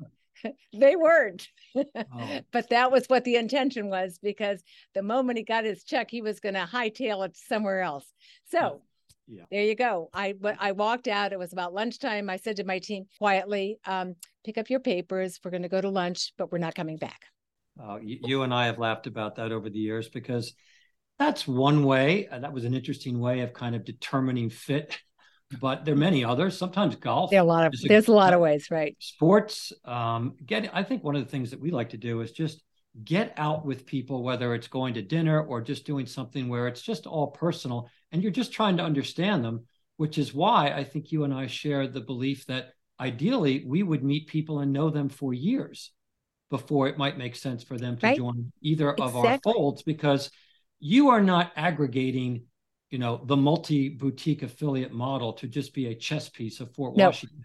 they 0.72 0.96
weren't. 0.96 1.48
Oh. 1.76 2.40
but 2.52 2.70
that 2.70 2.90
was 2.90 3.06
what 3.06 3.24
the 3.24 3.36
intention 3.36 3.88
was 3.88 4.18
because 4.22 4.62
the 4.94 5.02
moment 5.02 5.38
he 5.38 5.44
got 5.44 5.64
his 5.64 5.84
check, 5.84 6.10
he 6.10 6.22
was 6.22 6.40
going 6.40 6.54
to 6.54 6.68
hightail 6.70 7.24
it 7.26 7.36
somewhere 7.36 7.82
else. 7.82 8.06
So 8.50 8.82
yeah. 9.26 9.44
there 9.50 9.64
you 9.64 9.74
go. 9.74 10.10
I 10.12 10.34
I 10.58 10.72
walked 10.72 11.08
out. 11.08 11.32
It 11.32 11.38
was 11.38 11.52
about 11.52 11.74
lunchtime. 11.74 12.30
I 12.30 12.36
said 12.36 12.56
to 12.56 12.64
my 12.64 12.78
team 12.78 13.06
quietly, 13.18 13.78
um, 13.84 14.14
"Pick 14.44 14.58
up 14.58 14.70
your 14.70 14.80
papers. 14.80 15.38
We're 15.42 15.50
going 15.50 15.62
to 15.62 15.68
go 15.68 15.80
to 15.80 15.90
lunch, 15.90 16.32
but 16.38 16.50
we're 16.50 16.58
not 16.58 16.74
coming 16.74 16.96
back." 16.96 17.20
Uh, 17.80 17.98
you, 18.02 18.18
you 18.22 18.42
and 18.42 18.52
I 18.52 18.66
have 18.66 18.78
laughed 18.78 19.06
about 19.06 19.36
that 19.36 19.52
over 19.52 19.70
the 19.70 19.78
years 19.78 20.08
because 20.08 20.54
that's 21.18 21.46
one 21.46 21.84
way. 21.84 22.28
Uh, 22.28 22.38
that 22.40 22.52
was 22.52 22.64
an 22.64 22.74
interesting 22.74 23.18
way 23.18 23.40
of 23.40 23.52
kind 23.52 23.74
of 23.74 23.84
determining 23.84 24.50
fit. 24.50 24.98
But 25.60 25.86
there 25.86 25.94
are 25.94 25.98
many 25.98 26.24
others. 26.24 26.58
Sometimes 26.58 26.96
golf. 26.96 27.30
There 27.30 27.40
are 27.40 27.42
a 27.42 27.46
lot 27.46 27.66
of. 27.66 27.74
There's 27.82 28.08
a, 28.08 28.12
a 28.12 28.12
lot 28.12 28.34
of 28.34 28.40
ways, 28.40 28.70
right? 28.70 28.96
Sports. 28.98 29.72
Um, 29.84 30.34
get. 30.44 30.70
I 30.74 30.82
think 30.82 31.02
one 31.02 31.16
of 31.16 31.24
the 31.24 31.30
things 31.30 31.50
that 31.50 31.60
we 31.60 31.70
like 31.70 31.90
to 31.90 31.96
do 31.96 32.20
is 32.20 32.32
just 32.32 32.62
get 33.04 33.32
out 33.36 33.64
with 33.64 33.86
people, 33.86 34.22
whether 34.22 34.54
it's 34.54 34.68
going 34.68 34.94
to 34.94 35.02
dinner 35.02 35.40
or 35.40 35.60
just 35.60 35.86
doing 35.86 36.06
something 36.06 36.48
where 36.48 36.66
it's 36.66 36.82
just 36.82 37.06
all 37.06 37.28
personal 37.28 37.88
and 38.12 38.22
you're 38.22 38.32
just 38.32 38.52
trying 38.52 38.76
to 38.76 38.82
understand 38.82 39.44
them, 39.44 39.64
which 39.96 40.18
is 40.18 40.34
why 40.34 40.70
I 40.70 40.84
think 40.84 41.12
you 41.12 41.24
and 41.24 41.32
I 41.32 41.46
share 41.46 41.86
the 41.86 42.00
belief 42.00 42.46
that 42.46 42.72
ideally 43.00 43.64
we 43.66 43.82
would 43.82 44.02
meet 44.02 44.26
people 44.26 44.60
and 44.60 44.72
know 44.72 44.90
them 44.90 45.08
for 45.08 45.32
years 45.32 45.92
before 46.50 46.88
it 46.88 46.98
might 46.98 47.18
make 47.18 47.36
sense 47.36 47.62
for 47.62 47.76
them 47.76 47.96
to 47.98 48.06
right. 48.06 48.16
join 48.16 48.50
either 48.62 48.90
exactly. 48.90 49.20
of 49.20 49.26
our 49.26 49.38
folds 49.44 49.82
because 49.82 50.30
you 50.80 51.08
are 51.08 51.20
not 51.20 51.52
aggregating 51.56 52.44
you 52.90 52.98
know 52.98 53.22
the 53.26 53.36
multi 53.36 53.88
boutique 53.88 54.42
affiliate 54.42 54.92
model 54.92 55.32
to 55.34 55.46
just 55.46 55.74
be 55.74 55.86
a 55.86 55.94
chess 55.94 56.28
piece 56.28 56.60
of 56.60 56.72
fort 56.74 56.94
washington. 56.94 57.44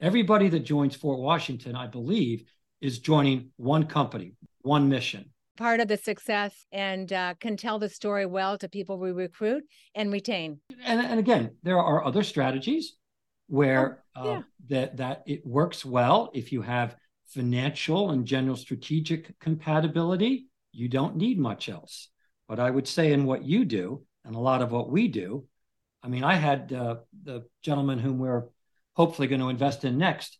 Everybody 0.00 0.48
that 0.50 0.60
joins 0.60 0.94
fort 0.94 1.18
washington 1.18 1.74
i 1.74 1.86
believe 1.86 2.44
is 2.80 2.98
joining 2.98 3.50
one 3.56 3.86
company 3.86 4.34
one 4.62 4.88
mission. 4.88 5.30
Part 5.56 5.80
of 5.80 5.88
the 5.88 5.96
success 5.96 6.66
and 6.72 7.12
uh, 7.12 7.34
can 7.38 7.56
tell 7.56 7.78
the 7.78 7.88
story 7.88 8.26
well 8.26 8.58
to 8.58 8.68
people 8.68 8.98
we 8.98 9.12
recruit 9.12 9.62
and 9.94 10.12
retain. 10.12 10.58
And, 10.84 11.00
and 11.00 11.18
again 11.18 11.52
there 11.62 11.78
are 11.78 12.04
other 12.04 12.22
strategies 12.22 12.94
where 13.46 14.02
oh, 14.16 14.24
yeah. 14.24 14.38
uh, 14.38 14.42
that 14.68 14.96
that 14.98 15.22
it 15.26 15.46
works 15.46 15.84
well. 15.84 16.30
If 16.34 16.52
you 16.52 16.62
have 16.62 16.96
financial 17.26 18.10
and 18.10 18.26
general 18.26 18.56
strategic 18.56 19.38
compatibility 19.40 20.46
you 20.72 20.88
don't 20.88 21.16
need 21.16 21.38
much 21.38 21.68
else 21.68 22.08
but 22.54 22.62
i 22.62 22.70
would 22.70 22.86
say 22.86 23.12
in 23.12 23.24
what 23.24 23.44
you 23.44 23.64
do 23.64 24.04
and 24.24 24.36
a 24.36 24.38
lot 24.38 24.62
of 24.62 24.70
what 24.70 24.88
we 24.88 25.08
do 25.08 25.44
i 26.04 26.08
mean 26.08 26.22
i 26.22 26.34
had 26.34 26.72
uh, 26.72 26.96
the 27.24 27.42
gentleman 27.62 27.98
whom 27.98 28.18
we're 28.18 28.44
hopefully 28.94 29.28
going 29.28 29.40
to 29.40 29.48
invest 29.48 29.84
in 29.84 29.98
next. 29.98 30.38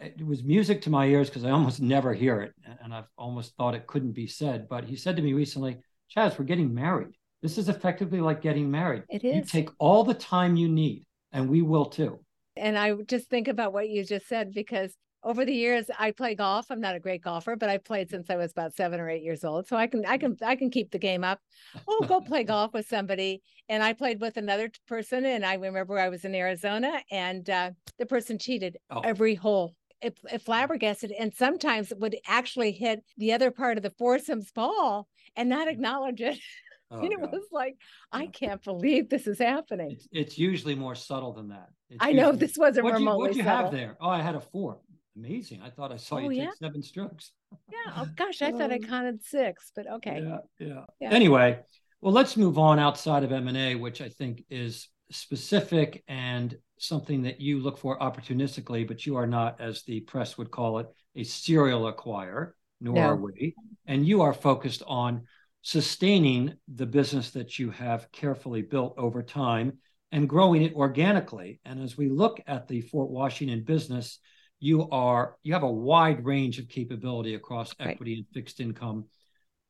It 0.00 0.26
was 0.26 0.42
music 0.42 0.82
to 0.82 0.90
my 0.90 1.06
ears 1.06 1.28
because 1.28 1.44
i 1.44 1.50
almost 1.50 1.80
never 1.94 2.12
hear 2.14 2.40
it 2.40 2.52
and 2.82 2.92
i've 2.94 3.08
almost 3.16 3.54
thought 3.56 3.74
it 3.74 3.86
couldn't 3.86 4.12
be 4.12 4.26
said. 4.26 4.68
But 4.68 4.84
he 4.84 4.96
said 4.96 5.16
to 5.16 5.22
me 5.22 5.32
recently 5.32 5.78
chas 6.08 6.38
we're 6.38 6.46
getting 6.46 6.74
married. 6.74 7.14
This 7.42 7.58
is 7.58 7.68
effectively 7.68 8.20
like 8.20 8.40
getting 8.40 8.70
married. 8.70 9.02
It 9.10 9.22
is. 9.22 9.34
you 9.36 9.42
take 9.42 9.68
all 9.78 10.02
the 10.02 10.14
time 10.14 10.56
you 10.56 10.68
need 10.68 11.04
and 11.32 11.50
we 11.50 11.60
will 11.60 11.84
too. 11.84 12.20
And 12.56 12.78
I 12.78 12.94
just 13.06 13.28
think 13.28 13.48
about 13.48 13.72
what 13.74 13.90
you 13.90 14.04
just 14.04 14.26
said 14.28 14.52
because 14.52 14.94
over 15.24 15.44
the 15.44 15.54
years 15.54 15.86
I 15.98 16.10
play 16.10 16.34
golf. 16.34 16.66
I'm 16.70 16.80
not 16.80 16.94
a 16.94 17.00
great 17.00 17.22
golfer, 17.22 17.56
but 17.56 17.68
I 17.68 17.78
played 17.78 18.10
since 18.10 18.30
I 18.30 18.36
was 18.36 18.52
about 18.52 18.74
seven 18.74 19.00
or 19.00 19.08
eight 19.08 19.22
years 19.22 19.42
old. 19.44 19.66
So 19.66 19.76
I 19.76 19.86
can 19.86 20.04
I 20.04 20.18
can 20.18 20.36
I 20.42 20.54
can 20.54 20.70
keep 20.70 20.90
the 20.90 20.98
game 20.98 21.24
up. 21.24 21.40
Oh, 21.88 22.04
go 22.06 22.20
play 22.20 22.44
golf 22.44 22.74
with 22.74 22.86
somebody. 22.86 23.42
And 23.68 23.82
I 23.82 23.94
played 23.94 24.20
with 24.20 24.36
another 24.36 24.70
person, 24.86 25.24
and 25.24 25.44
I 25.44 25.54
remember 25.54 25.98
I 25.98 26.10
was 26.10 26.24
in 26.24 26.34
Arizona, 26.34 27.02
and 27.10 27.48
uh, 27.48 27.70
the 27.98 28.06
person 28.06 28.38
cheated 28.38 28.76
oh. 28.90 29.00
every 29.00 29.34
hole. 29.34 29.74
It, 30.02 30.18
it 30.30 30.42
flabbergasted, 30.42 31.12
and 31.18 31.32
sometimes 31.32 31.90
it 31.90 31.98
would 31.98 32.16
actually 32.26 32.72
hit 32.72 33.02
the 33.16 33.32
other 33.32 33.50
part 33.50 33.78
of 33.78 33.82
the 33.82 33.94
foursomes 33.98 34.52
ball 34.52 35.08
and 35.34 35.48
not 35.48 35.68
acknowledge 35.68 36.20
it. 36.20 36.38
Oh, 36.90 37.00
and 37.00 37.12
it 37.12 37.18
God. 37.18 37.32
was 37.32 37.42
like, 37.50 37.76
I 38.12 38.26
can't 38.26 38.62
believe 38.62 39.08
this 39.08 39.26
is 39.26 39.38
happening. 39.38 39.92
It's, 39.92 40.06
it's 40.12 40.38
usually 40.38 40.74
more 40.74 40.94
subtle 40.94 41.32
than 41.32 41.48
that. 41.48 41.70
It's 41.88 41.98
I 41.98 42.12
know 42.12 42.30
this 42.30 42.58
wasn't 42.58 42.84
what'd 42.84 43.00
remotely. 43.00 43.18
what 43.18 43.28
did 43.28 43.36
you 43.38 43.42
subtle. 43.42 43.64
have 43.64 43.72
there? 43.72 43.96
Oh, 44.00 44.10
I 44.10 44.20
had 44.20 44.34
a 44.34 44.40
four. 44.40 44.78
Amazing. 45.16 45.62
I 45.62 45.70
thought 45.70 45.92
I 45.92 45.96
saw 45.96 46.16
oh, 46.16 46.18
you 46.18 46.32
yeah? 46.32 46.46
take 46.46 46.56
seven 46.56 46.82
strokes. 46.82 47.32
yeah. 47.70 47.92
Oh 47.96 48.06
gosh, 48.16 48.42
I 48.42 48.50
thought 48.50 48.72
I 48.72 48.76
um, 48.76 48.82
counted 48.82 49.24
six, 49.24 49.70
but 49.74 49.90
okay. 49.92 50.22
Yeah, 50.22 50.38
yeah. 50.58 50.84
yeah. 51.00 51.10
Anyway, 51.10 51.60
well, 52.00 52.12
let's 52.12 52.36
move 52.36 52.58
on 52.58 52.78
outside 52.78 53.24
of 53.24 53.32
M&A, 53.32 53.76
which 53.76 54.00
I 54.00 54.08
think 54.08 54.44
is 54.50 54.88
specific 55.10 56.02
and 56.08 56.56
something 56.78 57.22
that 57.22 57.40
you 57.40 57.60
look 57.60 57.78
for 57.78 57.98
opportunistically, 57.98 58.86
but 58.86 59.06
you 59.06 59.16
are 59.16 59.26
not, 59.26 59.60
as 59.60 59.82
the 59.84 60.00
press 60.00 60.36
would 60.36 60.50
call 60.50 60.78
it, 60.78 60.86
a 61.16 61.24
serial 61.24 61.90
acquirer, 61.90 62.52
nor 62.80 62.94
no. 62.94 63.00
are 63.00 63.16
we. 63.16 63.54
And 63.86 64.06
you 64.06 64.22
are 64.22 64.34
focused 64.34 64.82
on 64.86 65.22
sustaining 65.62 66.54
the 66.74 66.86
business 66.86 67.30
that 67.30 67.58
you 67.58 67.70
have 67.70 68.10
carefully 68.12 68.62
built 68.62 68.94
over 68.98 69.22
time 69.22 69.78
and 70.12 70.28
growing 70.28 70.62
it 70.62 70.74
organically. 70.74 71.60
And 71.64 71.82
as 71.82 71.96
we 71.96 72.08
look 72.08 72.40
at 72.46 72.68
the 72.68 72.82
Fort 72.82 73.10
Washington 73.10 73.64
business, 73.64 74.18
you 74.60 74.88
are 74.90 75.36
you 75.42 75.52
have 75.52 75.62
a 75.62 75.70
wide 75.70 76.24
range 76.24 76.58
of 76.58 76.68
capability 76.68 77.34
across 77.34 77.74
right. 77.78 77.90
equity 77.90 78.14
and 78.14 78.26
fixed 78.32 78.60
income 78.60 79.06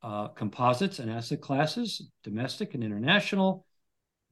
uh, 0.03 0.29
composites 0.29 0.99
and 0.99 1.11
asset 1.11 1.41
classes, 1.41 2.11
domestic 2.23 2.75
and 2.75 2.85
international. 2.85 3.65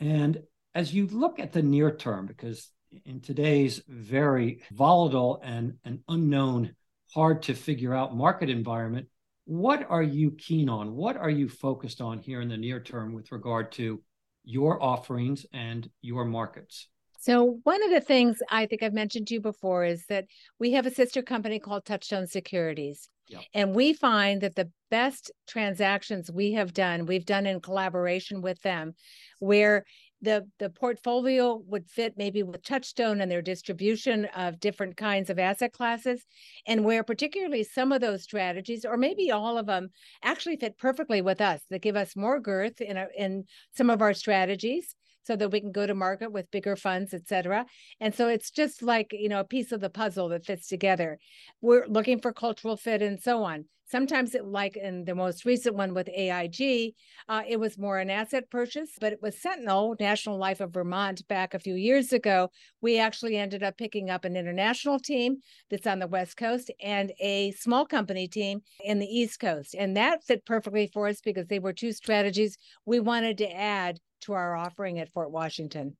And 0.01 0.43
as 0.75 0.93
you 0.93 1.07
look 1.07 1.41
at 1.41 1.53
the 1.53 1.63
near 1.63 1.95
term, 1.95 2.27
because 2.27 2.71
in 3.07 3.21
today's 3.21 3.83
very 3.89 4.63
volatile 4.71 5.41
and 5.43 5.79
an 5.85 6.05
unknown, 6.09 6.75
hard 7.15 7.43
to 7.45 7.55
figure 7.55 7.95
out 7.95 8.15
market 8.15 8.51
environment, 8.51 9.07
what 9.45 9.87
are 9.89 10.03
you 10.03 10.33
keen 10.33 10.69
on? 10.69 10.95
What 10.95 11.17
are 11.17 11.31
you 11.31 11.49
focused 11.49 12.01
on 12.01 12.19
here 12.19 12.41
in 12.41 12.49
the 12.49 12.57
near 12.57 12.81
term 12.81 13.13
with 13.13 13.33
regard 13.33 13.73
to 13.73 14.03
your 14.45 14.83
offerings 14.83 15.47
and 15.53 15.89
your 16.01 16.25
markets? 16.25 16.89
So, 17.23 17.61
one 17.63 17.85
of 17.85 17.91
the 17.91 18.01
things 18.01 18.43
I 18.51 18.67
think 18.67 18.83
I've 18.83 18.93
mentioned 18.93 19.29
to 19.29 19.35
you 19.35 19.41
before 19.41 19.85
is 19.85 20.07
that 20.07 20.25
we 20.59 20.73
have 20.73 20.87
a 20.87 20.91
sister 20.91 21.23
company 21.23 21.61
called 21.61 21.85
Touchstone 21.85 22.27
Securities. 22.27 23.09
And 23.55 23.77
we 23.77 23.93
find 23.93 24.41
that 24.41 24.57
the 24.57 24.73
best 24.91 25.31
transactions 25.47 26.33
we 26.33 26.53
have 26.55 26.75
done, 26.75 27.07
we've 27.07 27.25
done 27.25 27.47
in 27.47 27.61
collaboration 27.61 28.43
with 28.43 28.61
them, 28.63 28.95
where 29.39 29.85
the 30.21 30.49
the 30.59 30.69
portfolio 30.69 31.63
would 31.69 31.89
fit 31.89 32.15
maybe 32.17 32.43
with 32.43 32.65
touchstone 32.65 33.21
and 33.21 33.31
their 33.31 33.41
distribution 33.41 34.25
of 34.37 34.59
different 34.59 34.97
kinds 34.97 35.31
of 35.31 35.39
asset 35.39 35.73
classes 35.73 36.27
and 36.67 36.85
where 36.85 37.05
particularly 37.05 37.63
some 37.63 37.93
of 37.93 38.01
those 38.01 38.25
strategies 38.25 38.85
or 38.85 38.97
maybe 38.97 39.31
all 39.31 39.59
of 39.59 39.67
them 39.67 39.91
actually 40.23 40.57
fit 40.57 40.77
perfectly 40.77 41.23
with 41.23 41.41
us 41.41 41.61
that 41.71 41.83
give 41.83 41.97
us 41.97 42.15
more 42.15 42.39
girth 42.39 42.81
in 42.81 42.97
a, 42.97 43.07
in 43.17 43.45
some 43.73 43.91
of 43.91 44.01
our 44.01 44.15
strategies 44.15 44.95
so 45.25 45.37
that 45.37 45.51
we 45.51 45.61
can 45.61 45.73
go 45.73 45.87
to 45.87 45.95
market 45.95 46.33
with 46.33 46.51
bigger 46.51 46.77
funds, 46.77 47.15
et 47.15 47.29
cetera. 47.29 47.67
And 48.01 48.15
so 48.15 48.29
it's 48.29 48.51
just 48.51 48.83
like, 48.83 49.09
you 49.13 49.29
know, 49.29 49.41
a 49.41 49.45
piece 49.45 49.73
of 49.73 49.81
the 49.81 49.91
puzzle 49.91 50.29
that 50.31 50.45
fits 50.45 50.69
together. 50.69 51.19
We're 51.61 51.87
looking 51.87 52.21
for 52.21 52.33
cultural 52.33 52.77
fit 52.77 53.03
and 53.03 53.21
so 53.21 53.43
on. 53.45 53.67
Sometimes 53.93 54.35
it 54.35 54.47
like 54.47 54.79
in 54.79 55.05
the 55.05 55.15
most 55.15 55.45
recent 55.45 55.77
one 55.77 55.93
with 55.93 56.09
AIG, 56.09 56.95
uh, 57.29 57.43
it 57.47 57.61
was 57.61 57.77
more 57.77 57.99
an 57.99 58.09
asset 58.09 58.49
purchase, 58.49 58.93
but 58.99 59.13
it 59.13 59.21
was 59.21 59.39
Sentinel, 59.39 59.97
National 60.01 60.39
Life 60.39 60.61
of 60.61 60.73
Vermont, 60.73 61.29
back 61.29 61.53
a 61.53 61.59
few 61.59 61.75
years 61.75 62.11
ago. 62.11 62.51
We 62.81 62.99
actually 62.99 63.37
ended 63.37 63.63
up 63.63 63.77
picking 63.77 64.09
up 64.09 64.25
an 64.25 64.35
international 64.35 64.99
team 64.99 65.41
that's 65.71 65.87
on 65.87 65.99
the 65.99 66.07
West 66.07 66.39
Coast 66.39 66.71
and 66.81 67.13
a 67.21 67.51
small 67.51 67.85
company 67.85 68.29
team 68.29 68.63
in 68.83 68.99
the 68.99 69.05
East 69.07 69.41
Coast. 69.41 69.75
And 69.79 69.95
that 69.99 70.25
fit 70.25 70.47
perfectly 70.47 70.89
for 70.91 71.07
us 71.07 71.21
because 71.21 71.49
they 71.49 71.59
were 71.59 71.75
two 71.75 71.93
strategies 71.93 72.57
we 72.87 72.99
wanted 72.99 73.37
to 73.39 73.53
add 73.55 74.01
to 74.23 74.33
our 74.33 74.57
offering 74.57 74.99
at 74.99 75.13
Fort 75.13 75.31
Washington. 75.31 75.97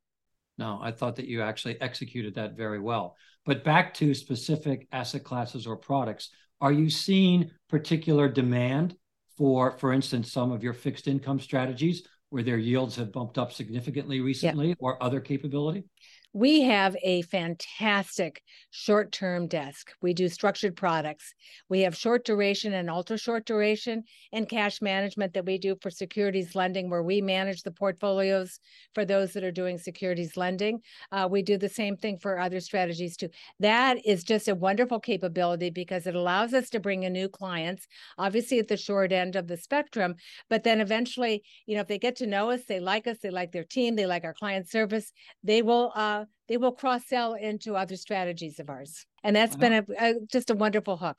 No, 0.59 0.79
I 0.83 0.93
thought 0.93 1.17
that 1.17 1.29
you 1.29 1.43
actually 1.43 1.81
executed 1.81 2.35
that 2.35 2.57
very 2.57 2.79
well. 2.79 3.17
But 3.45 3.65
back 3.65 3.95
to 3.95 4.15
specific 4.15 4.87
asset 4.93 5.25
classes 5.25 5.67
or 5.67 5.77
products, 5.77 6.31
are 6.61 6.73
you 6.73 6.91
seeing 6.91 7.51
particular 7.69 8.29
demand 8.29 8.95
for, 9.37 9.77
for 9.79 9.93
instance, 9.93 10.31
some 10.31 10.53
of 10.53 10.63
your 10.63 10.75
fixed 10.75 11.09
income 11.09 11.41
strategies 11.41 12.07
where 12.31 12.43
their 12.43 12.59
yields 12.59 12.97
have 12.97 13.13
bumped 13.13 13.39
up 13.39 13.53
significantly 13.53 14.21
recently 14.21 14.69
yep. 14.69 14.77
or 14.81 15.03
other 15.03 15.21
capability? 15.21 15.85
We 16.35 16.63
have 16.63 16.97
a 17.03 17.21
fantastic 17.23 18.43
short 18.71 19.13
term 19.13 19.49
desk. 19.49 19.93
We 20.01 20.15
do 20.15 20.31
structured 20.31 20.75
products. 20.77 21.35
We 21.69 21.81
have 21.81 21.95
short 21.95 22.25
duration 22.25 22.73
and 22.73 22.89
ultra 22.89 23.19
short 23.19 23.45
duration 23.45 24.05
and 24.33 24.49
cash 24.49 24.81
management 24.81 25.35
that 25.35 25.45
we 25.45 25.59
do 25.59 25.77
for 25.83 25.91
securities 25.91 26.55
lending, 26.55 26.89
where 26.89 27.03
we 27.03 27.21
manage 27.21 27.63
the 27.63 27.71
portfolios 27.71 28.61
for 28.95 29.05
those 29.05 29.35
that 29.35 29.45
are 29.45 29.53
doing 29.53 29.77
securities 29.77 30.39
lending. 30.39 30.81
Uh, 31.11 31.29
we 31.31 31.43
do 31.43 31.59
the 31.59 31.69
same 31.69 31.99
thing 31.99 32.17
for 32.17 32.39
other 32.39 32.61
strategies 32.61 33.15
too. 33.19 33.29
That 33.61 33.99
is 34.07 34.25
just 34.25 34.49
a 34.49 34.55
wonderful 34.55 35.01
capability 35.01 35.69
because 35.69 36.07
it 36.07 36.15
allows 36.15 36.55
us 36.55 36.71
to 36.71 36.81
bring 36.81 37.03
in 37.03 37.13
new 37.13 37.29
clients, 37.29 37.87
obviously 38.17 38.59
at 38.59 38.69
the 38.69 38.79
short 38.79 39.13
end 39.13 39.37
of 39.37 39.49
the 39.49 39.59
spectrum, 39.59 40.15
but 40.49 40.65
then 40.65 40.81
eventually, 40.81 41.43
you 41.67 41.75
know, 41.75 41.83
if 41.83 41.89
they 41.89 41.99
get 41.99 42.17
to 42.17 42.27
know 42.27 42.51
us, 42.51 42.65
they 42.65 42.81
like 42.81 43.07
us, 43.07 43.19
they 43.23 43.31
like 43.31 43.53
their 43.53 43.65
team, 43.65 43.97
they 43.97 44.07
like 44.07 44.25
our 44.25 44.33
client 44.33 44.71
service, 44.71 45.13
they 45.45 45.61
will. 45.61 45.93
Uh, 45.95 46.22
they 46.49 46.57
will 46.57 46.73
cross 46.73 47.03
sell 47.07 47.35
into 47.35 47.77
other 47.77 47.97
strategies 47.97 48.59
of 48.59 48.71
ours. 48.71 49.07
And 49.23 49.37
that's 49.37 49.57
been 49.57 49.73
a, 49.73 49.85
a, 49.99 50.15
just 50.31 50.51
a 50.51 50.55
wonderful 50.55 50.97
hook. 50.97 51.19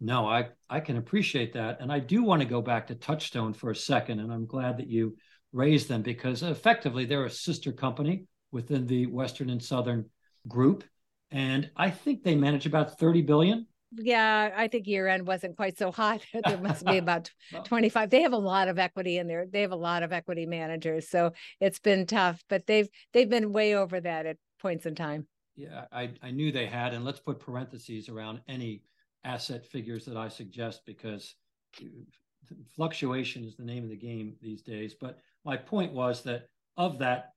No, 0.00 0.26
I, 0.26 0.48
I 0.68 0.80
can 0.80 0.96
appreciate 0.96 1.54
that. 1.54 1.80
And 1.80 1.92
I 1.92 1.98
do 2.00 2.22
want 2.22 2.42
to 2.42 2.48
go 2.48 2.60
back 2.60 2.88
to 2.88 2.94
Touchstone 2.94 3.54
for 3.54 3.70
a 3.70 3.76
second. 3.76 4.20
And 4.20 4.32
I'm 4.32 4.46
glad 4.46 4.78
that 4.78 4.88
you 4.88 5.16
raised 5.52 5.88
them 5.88 6.02
because 6.02 6.42
effectively 6.42 7.04
they're 7.04 7.24
a 7.24 7.30
sister 7.30 7.72
company 7.72 8.26
within 8.50 8.86
the 8.86 9.06
Western 9.06 9.50
and 9.50 9.62
Southern 9.62 10.06
group. 10.48 10.84
And 11.30 11.70
I 11.76 11.90
think 11.90 12.22
they 12.22 12.34
manage 12.34 12.66
about 12.66 12.98
30 12.98 13.22
billion 13.22 13.66
yeah, 13.96 14.50
I 14.56 14.68
think 14.68 14.86
year 14.86 15.06
end 15.08 15.26
wasn't 15.26 15.56
quite 15.56 15.78
so 15.78 15.92
hot. 15.92 16.22
there 16.44 16.58
must 16.58 16.84
be 16.84 16.98
about 16.98 17.30
25. 17.64 18.10
They 18.10 18.22
have 18.22 18.32
a 18.32 18.38
lot 18.38 18.68
of 18.68 18.78
equity 18.78 19.18
in 19.18 19.26
there. 19.26 19.46
They 19.46 19.62
have 19.62 19.72
a 19.72 19.76
lot 19.76 20.02
of 20.02 20.12
equity 20.12 20.46
managers. 20.46 21.08
So 21.08 21.32
it's 21.60 21.78
been 21.78 22.06
tough, 22.06 22.42
but 22.48 22.66
they've 22.66 22.88
they've 23.12 23.28
been 23.28 23.52
way 23.52 23.74
over 23.74 24.00
that 24.00 24.26
at 24.26 24.36
points 24.64 24.86
in 24.86 24.94
time. 24.94 25.26
Yeah, 25.56 25.84
I, 25.92 26.10
I 26.22 26.30
knew 26.30 26.50
they 26.50 26.64
had. 26.64 26.94
And 26.94 27.04
let's 27.04 27.20
put 27.20 27.38
parentheses 27.38 28.08
around 28.08 28.40
any 28.48 28.82
asset 29.22 29.66
figures 29.66 30.06
that 30.06 30.16
I 30.16 30.28
suggest 30.28 30.80
because 30.86 31.34
fluctuation 32.74 33.44
is 33.44 33.56
the 33.56 33.62
name 33.62 33.84
of 33.84 33.90
the 33.90 33.96
game 33.96 34.36
these 34.40 34.62
days. 34.62 34.94
But 34.98 35.18
my 35.44 35.58
point 35.58 35.92
was 35.92 36.22
that 36.22 36.48
of 36.78 36.98
that, 37.00 37.34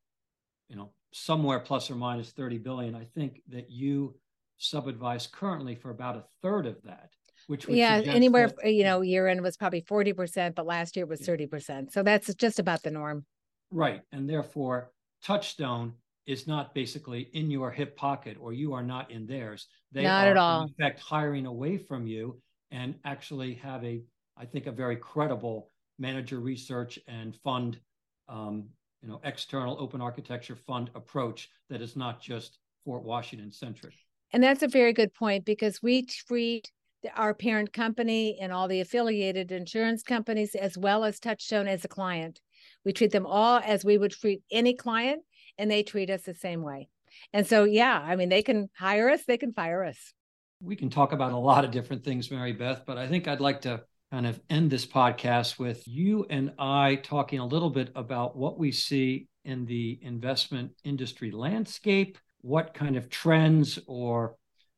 you 0.70 0.78
know, 0.78 0.92
somewhere 1.12 1.60
plus 1.60 1.92
or 1.92 1.96
minus 1.96 2.32
30 2.32 2.60
billion, 2.60 2.96
I 2.96 3.04
think 3.04 3.42
that 3.50 3.70
you 3.70 4.16
sub-advise 4.58 5.28
currently 5.28 5.76
for 5.76 5.90
about 5.90 6.16
a 6.16 6.24
third 6.42 6.66
of 6.66 6.82
that. 6.84 7.10
Which 7.48 7.68
yeah, 7.68 8.02
anywhere 8.06 8.48
that, 8.48 8.74
you 8.74 8.84
know, 8.84 9.02
year 9.02 9.28
end 9.28 9.42
was 9.42 9.58
probably 9.58 9.82
40%, 9.82 10.56
but 10.56 10.66
last 10.66 10.96
year 10.96 11.06
was 11.06 11.20
30%. 11.22 11.92
So 11.92 12.04
that's 12.04 12.34
just 12.36 12.58
about 12.58 12.84
the 12.84 12.92
norm. 12.92 13.26
Right. 13.70 14.02
And 14.14 14.30
therefore, 14.30 14.92
Touchstone 15.24 15.94
is 16.28 16.46
not 16.46 16.76
basically 16.76 17.30
in 17.34 17.50
your 17.50 17.72
hip 17.72 17.96
pocket 17.96 18.38
or 18.40 18.52
you 18.54 18.74
are 18.74 18.84
not 18.84 19.10
in 19.10 19.26
theirs. 19.26 19.68
They 19.94 20.04
not 20.04 20.28
are, 20.28 20.32
at 20.32 20.38
all. 20.38 20.64
in 20.64 20.74
fact, 20.80 21.00
hiring 21.00 21.46
away 21.46 21.78
from 21.78 22.06
you 22.06 22.40
and 22.70 22.96
actually 23.06 23.56
have 23.56 23.84
a, 23.84 24.04
I 24.38 24.46
think, 24.46 24.68
a 24.68 24.72
very 24.72 24.98
credible 24.98 25.72
manager 25.98 26.40
research 26.40 27.00
and 27.08 27.36
fund, 27.44 27.80
um, 28.28 28.66
you 29.02 29.08
know, 29.08 29.22
external 29.24 29.78
open 29.80 30.02
architecture 30.02 30.58
fund 30.58 30.92
approach 30.96 31.50
that 31.70 31.82
is 31.82 31.96
not 31.96 32.22
just 32.22 32.60
Fort 32.84 33.04
Washington 33.04 33.52
centric. 33.52 33.94
And 34.34 34.44
that's 34.44 34.64
a 34.64 34.68
very 34.68 34.92
good 34.92 35.14
point 35.14 35.46
because 35.46 35.82
we 35.82 36.06
treat 36.06 36.70
our 37.16 37.34
parent 37.34 37.72
company 37.72 38.38
and 38.42 38.52
all 38.52 38.68
the 38.68 38.82
affiliated 38.82 39.54
insurance 39.54 40.04
companies 40.04 40.56
as 40.56 40.78
well 40.78 41.06
as 41.06 41.20
Touchstone 41.20 41.68
as 41.68 41.86
a 41.86 41.88
client. 41.88 42.42
We 42.84 42.92
treat 42.92 43.12
them 43.12 43.26
all 43.26 43.62
as 43.64 43.86
we 43.86 43.98
would 43.98 44.12
treat 44.12 44.42
any 44.52 44.74
client 44.74 45.22
and 45.58 45.70
they 45.70 45.84
treat 45.84 46.10
us 46.10 46.24
the 46.24 46.34
same 46.34 46.62
way. 46.62 46.90
And 47.34 47.48
so, 47.48 47.64
yeah, 47.64 48.00
I 48.04 48.16
mean, 48.16 48.30
they 48.30 48.44
can 48.44 48.70
hire 48.78 49.10
us, 49.10 49.24
they 49.26 49.38
can 49.38 49.54
fire 49.54 49.84
us. 49.84 50.14
We 50.62 50.76
can 50.76 50.90
talk 50.90 51.12
about 51.12 51.34
a 51.34 51.38
lot 51.38 51.66
of 51.66 51.72
different 51.72 52.04
things, 52.04 52.30
Maribeth, 52.30 52.86
but 52.86 52.98
I 52.98 53.08
think 53.08 53.28
I'd 53.28 53.42
like 53.42 53.62
to 53.62 53.84
kind 54.12 54.26
of 54.26 54.40
end 54.50 54.70
this 54.70 54.86
podcast 54.86 55.60
with 55.60 55.88
you 55.88 56.26
and 56.30 56.54
I 56.58 56.96
talking 57.04 57.40
a 57.40 57.46
little 57.46 57.70
bit 57.70 57.92
about 57.96 58.38
what 58.38 58.58
we 58.58 58.72
see 58.72 59.28
in 59.44 59.66
the 59.66 60.00
investment 60.02 60.72
industry 60.84 61.32
landscape, 61.32 62.18
what 62.42 62.74
kind 62.74 62.96
of 62.96 63.10
trends 63.10 63.80
or 63.88 64.36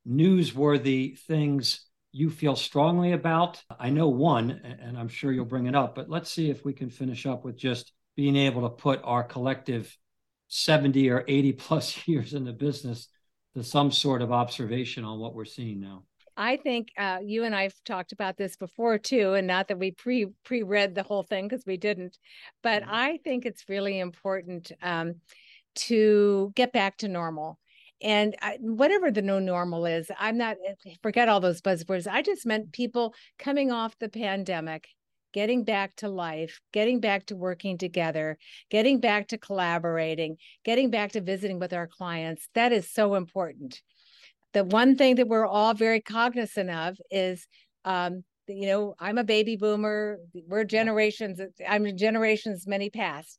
newsworthy 0.08 1.18
things 1.18 1.86
you 2.12 2.30
feel 2.30 2.56
strongly 2.56 3.12
about. 3.12 3.62
I 3.80 3.90
know 3.90 4.10
one, 4.10 4.52
and 4.82 4.98
I'm 4.98 5.08
sure 5.08 5.32
you'll 5.32 5.46
bring 5.46 5.68
it 5.68 5.76
up, 5.76 5.96
but 5.96 6.10
let's 6.10 6.32
see 6.32 6.50
if 6.50 6.66
we 6.66 6.74
can 6.74 6.90
finish 6.90 7.26
up 7.26 7.46
with 7.46 7.56
just 7.56 7.94
being 8.16 8.36
able 8.36 8.64
to 8.64 8.70
put 8.70 9.00
our 9.04 9.24
collective 9.24 9.96
70 10.50 11.10
or 11.10 11.24
80 11.28 11.54
plus 11.54 12.08
years 12.08 12.34
in 12.34 12.44
the 12.44 12.54
business 12.54 13.08
to 13.56 13.64
some 13.64 13.92
sort 13.92 14.22
of 14.22 14.32
observation 14.32 15.04
on 15.04 15.20
what 15.20 15.34
we're 15.34 15.46
seeing 15.46 15.80
now. 15.80 16.04
I 16.38 16.56
think 16.56 16.90
uh, 16.98 17.20
you 17.22 17.44
and 17.44 17.54
I've 17.54 17.76
talked 17.84 18.14
about 18.14 18.38
this 18.38 18.56
before 18.56 18.98
too, 18.98 19.34
and 19.34 19.46
not 19.46 19.68
that 19.68 19.78
we 19.78 19.92
pre 19.92 20.28
pre 20.46 20.64
read 20.64 20.96
the 20.96 21.04
whole 21.04 21.24
thing 21.24 21.48
because 21.48 21.66
we 21.66 21.76
didn't, 21.76 22.18
but 22.64 22.82
mm-hmm. 22.82 22.94
I 22.94 23.20
think 23.26 23.46
it's 23.46 23.68
really 23.68 24.00
important 24.00 24.72
um, 24.82 25.16
to 25.76 26.54
get 26.56 26.72
back 26.72 26.98
to 27.00 27.10
normal. 27.10 27.60
And 28.02 28.38
I, 28.42 28.58
whatever 28.62 29.12
the 29.12 29.22
new 29.22 29.42
normal 29.42 29.86
is, 29.86 30.10
I'm 30.18 30.38
not 30.38 30.56
forget 31.04 31.28
all 31.28 31.42
those 31.42 31.62
buzzwords. 31.62 32.08
I 32.10 32.22
just 32.22 32.46
meant 32.46 32.72
people 32.72 33.14
coming 33.38 33.72
off 33.72 34.00
the 34.00 34.08
pandemic 34.08 34.88
getting 35.34 35.64
back 35.64 35.96
to 35.98 36.10
life, 36.10 36.60
getting 36.74 37.00
back 37.00 37.26
to 37.28 37.36
working 37.36 37.78
together, 37.78 38.38
getting 38.70 39.00
back 39.00 39.28
to 39.30 39.38
collaborating, 39.38 40.38
getting 40.64 40.90
back 40.90 41.12
to 41.14 41.22
visiting 41.22 41.60
with 41.60 41.74
our 41.74 41.88
clients. 41.88 42.48
That 42.56 42.72
is 42.72 42.92
so 42.92 43.16
important. 43.16 43.82
The 44.54 44.64
one 44.64 44.96
thing 44.96 45.16
that 45.16 45.28
we're 45.28 45.46
all 45.46 45.74
very 45.74 46.02
cognizant 46.02 46.70
of 46.70 46.98
is, 47.12 47.48
um, 47.86 48.24
you 48.48 48.66
know, 48.66 48.96
I'm 49.00 49.20
a 49.20 49.24
baby 49.24 49.56
boomer. 49.56 50.18
We're 50.48 50.64
generations, 50.64 51.40
I'm 51.68 51.96
generations 51.96 52.66
many 52.66 52.90
past 52.90 53.38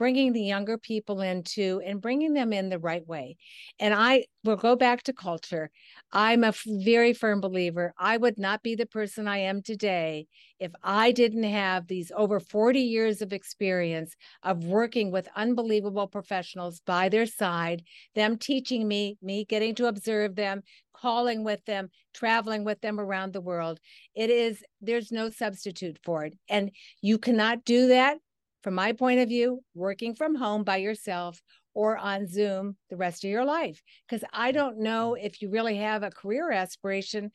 bringing 0.00 0.32
the 0.32 0.40
younger 0.40 0.78
people 0.78 1.20
into 1.20 1.82
and 1.84 2.00
bringing 2.00 2.32
them 2.32 2.54
in 2.54 2.70
the 2.70 2.78
right 2.78 3.06
way. 3.06 3.36
And 3.78 3.92
I 3.92 4.24
will 4.44 4.56
go 4.56 4.74
back 4.74 5.02
to 5.02 5.12
culture. 5.12 5.70
I'm 6.10 6.42
a 6.42 6.54
very 6.66 7.12
firm 7.12 7.42
believer. 7.42 7.92
I 7.98 8.16
would 8.16 8.38
not 8.38 8.62
be 8.62 8.74
the 8.74 8.86
person 8.86 9.28
I 9.28 9.40
am 9.40 9.60
today 9.60 10.26
if 10.58 10.72
I 10.82 11.12
didn't 11.12 11.42
have 11.42 11.86
these 11.86 12.10
over 12.16 12.40
40 12.40 12.80
years 12.80 13.20
of 13.20 13.34
experience 13.34 14.16
of 14.42 14.64
working 14.64 15.10
with 15.10 15.28
unbelievable 15.36 16.06
professionals 16.06 16.80
by 16.86 17.10
their 17.10 17.26
side, 17.26 17.82
them 18.14 18.38
teaching 18.38 18.88
me, 18.88 19.18
me 19.20 19.44
getting 19.44 19.74
to 19.74 19.86
observe 19.86 20.34
them, 20.34 20.62
calling 20.96 21.44
with 21.44 21.62
them, 21.66 21.90
traveling 22.14 22.64
with 22.64 22.80
them 22.80 22.98
around 22.98 23.34
the 23.34 23.42
world. 23.42 23.78
It 24.14 24.30
is, 24.30 24.64
there's 24.80 25.12
no 25.12 25.28
substitute 25.28 25.98
for 26.02 26.24
it. 26.24 26.38
And 26.48 26.70
you 27.02 27.18
cannot 27.18 27.66
do 27.66 27.88
that 27.88 28.16
from 28.62 28.74
my 28.74 28.92
point 28.92 29.20
of 29.20 29.28
view, 29.28 29.62
working 29.74 30.14
from 30.14 30.34
home 30.34 30.64
by 30.64 30.76
yourself 30.78 31.40
or 31.74 31.96
on 31.96 32.26
Zoom 32.26 32.76
the 32.88 32.96
rest 32.96 33.24
of 33.24 33.30
your 33.30 33.44
life. 33.44 33.82
Because 34.08 34.24
I 34.32 34.48
mm-hmm. 34.48 34.58
don't 34.58 34.78
know 34.80 35.14
if 35.14 35.40
you 35.40 35.50
really 35.50 35.76
have 35.76 36.02
a 36.02 36.10
career 36.10 36.50
aspiration. 36.50 37.30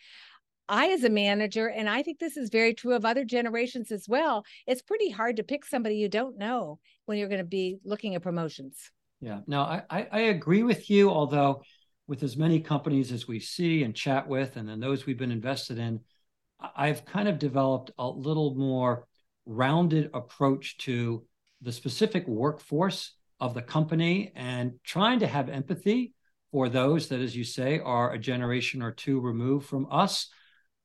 I, 0.67 0.87
as 0.87 1.03
a 1.03 1.09
manager, 1.09 1.67
and 1.67 1.87
I 1.87 2.01
think 2.01 2.19
this 2.19 2.37
is 2.37 2.49
very 2.49 2.73
true 2.73 2.95
of 2.95 3.05
other 3.05 3.23
generations 3.23 3.91
as 3.91 4.07
well, 4.09 4.43
it's 4.65 4.81
pretty 4.81 5.11
hard 5.11 5.35
to 5.37 5.43
pick 5.43 5.63
somebody 5.63 5.97
you 5.97 6.09
don't 6.09 6.37
know 6.37 6.79
when 7.05 7.17
you're 7.17 7.29
going 7.29 7.37
to 7.37 7.43
be 7.43 7.77
looking 7.85 8.15
at 8.15 8.23
promotions. 8.23 8.91
Yeah, 9.21 9.41
no, 9.47 9.61
I, 9.61 10.07
I 10.11 10.19
agree 10.21 10.63
with 10.63 10.89
you. 10.89 11.09
Although, 11.09 11.61
with 12.07 12.23
as 12.23 12.35
many 12.35 12.59
companies 12.59 13.11
as 13.11 13.27
we 13.27 13.39
see 13.39 13.83
and 13.83 13.95
chat 13.95 14.27
with, 14.27 14.57
and 14.57 14.67
then 14.67 14.79
those 14.79 15.05
we've 15.05 15.17
been 15.17 15.31
invested 15.31 15.77
in, 15.77 15.99
I've 16.75 17.05
kind 17.05 17.27
of 17.27 17.39
developed 17.39 17.91
a 17.97 18.07
little 18.07 18.55
more 18.55 19.07
rounded 19.45 20.09
approach 20.13 20.77
to 20.79 21.25
the 21.61 21.71
specific 21.71 22.27
workforce 22.27 23.13
of 23.39 23.53
the 23.53 23.61
company 23.61 24.31
and 24.35 24.73
trying 24.83 25.19
to 25.19 25.27
have 25.27 25.49
empathy 25.49 26.13
for 26.51 26.69
those 26.69 27.09
that, 27.09 27.19
as 27.19 27.35
you 27.35 27.43
say, 27.43 27.79
are 27.79 28.13
a 28.13 28.19
generation 28.19 28.81
or 28.81 28.91
two 28.91 29.19
removed 29.19 29.67
from 29.67 29.87
us. 29.91 30.29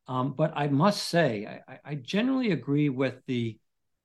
Um, 0.08 0.34
but 0.36 0.52
I 0.56 0.66
must 0.68 1.08
say, 1.08 1.60
I, 1.68 1.78
I 1.84 1.94
generally 1.94 2.50
agree 2.50 2.88
with 2.88 3.14
the 3.26 3.58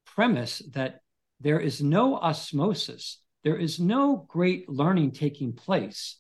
premise 0.06 0.62
that 0.74 1.02
there 1.39 1.60
is 1.60 1.82
no 1.82 2.15
osmosis, 2.15 3.22
there 3.44 3.58
is 3.58 3.80
no 3.80 4.26
great 4.30 4.70
learning 4.70 5.12
taking 5.12 5.54
place 5.54 6.18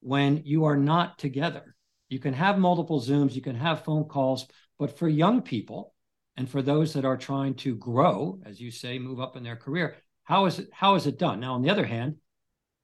when 0.00 0.42
you 0.44 0.64
are 0.64 0.76
not 0.76 1.18
together. 1.18 1.74
You 2.08 2.18
can 2.18 2.34
have 2.34 2.58
multiple 2.58 3.00
Zooms, 3.00 3.34
you 3.34 3.42
can 3.42 3.56
have 3.56 3.84
phone 3.84 4.04
calls, 4.04 4.46
but 4.78 4.96
for 4.96 5.08
young 5.08 5.42
people, 5.42 5.94
and 6.38 6.48
for 6.48 6.62
those 6.62 6.92
that 6.92 7.04
are 7.04 7.16
trying 7.16 7.54
to 7.54 7.74
grow, 7.74 8.38
as 8.46 8.60
you 8.60 8.70
say, 8.70 8.98
move 8.98 9.18
up 9.18 9.36
in 9.36 9.42
their 9.42 9.56
career, 9.56 9.96
how 10.22 10.46
is 10.46 10.60
it 10.60 10.68
how 10.72 10.94
is 10.94 11.06
it 11.08 11.18
done? 11.18 11.40
Now, 11.40 11.54
on 11.54 11.62
the 11.62 11.70
other 11.70 11.84
hand, 11.84 12.16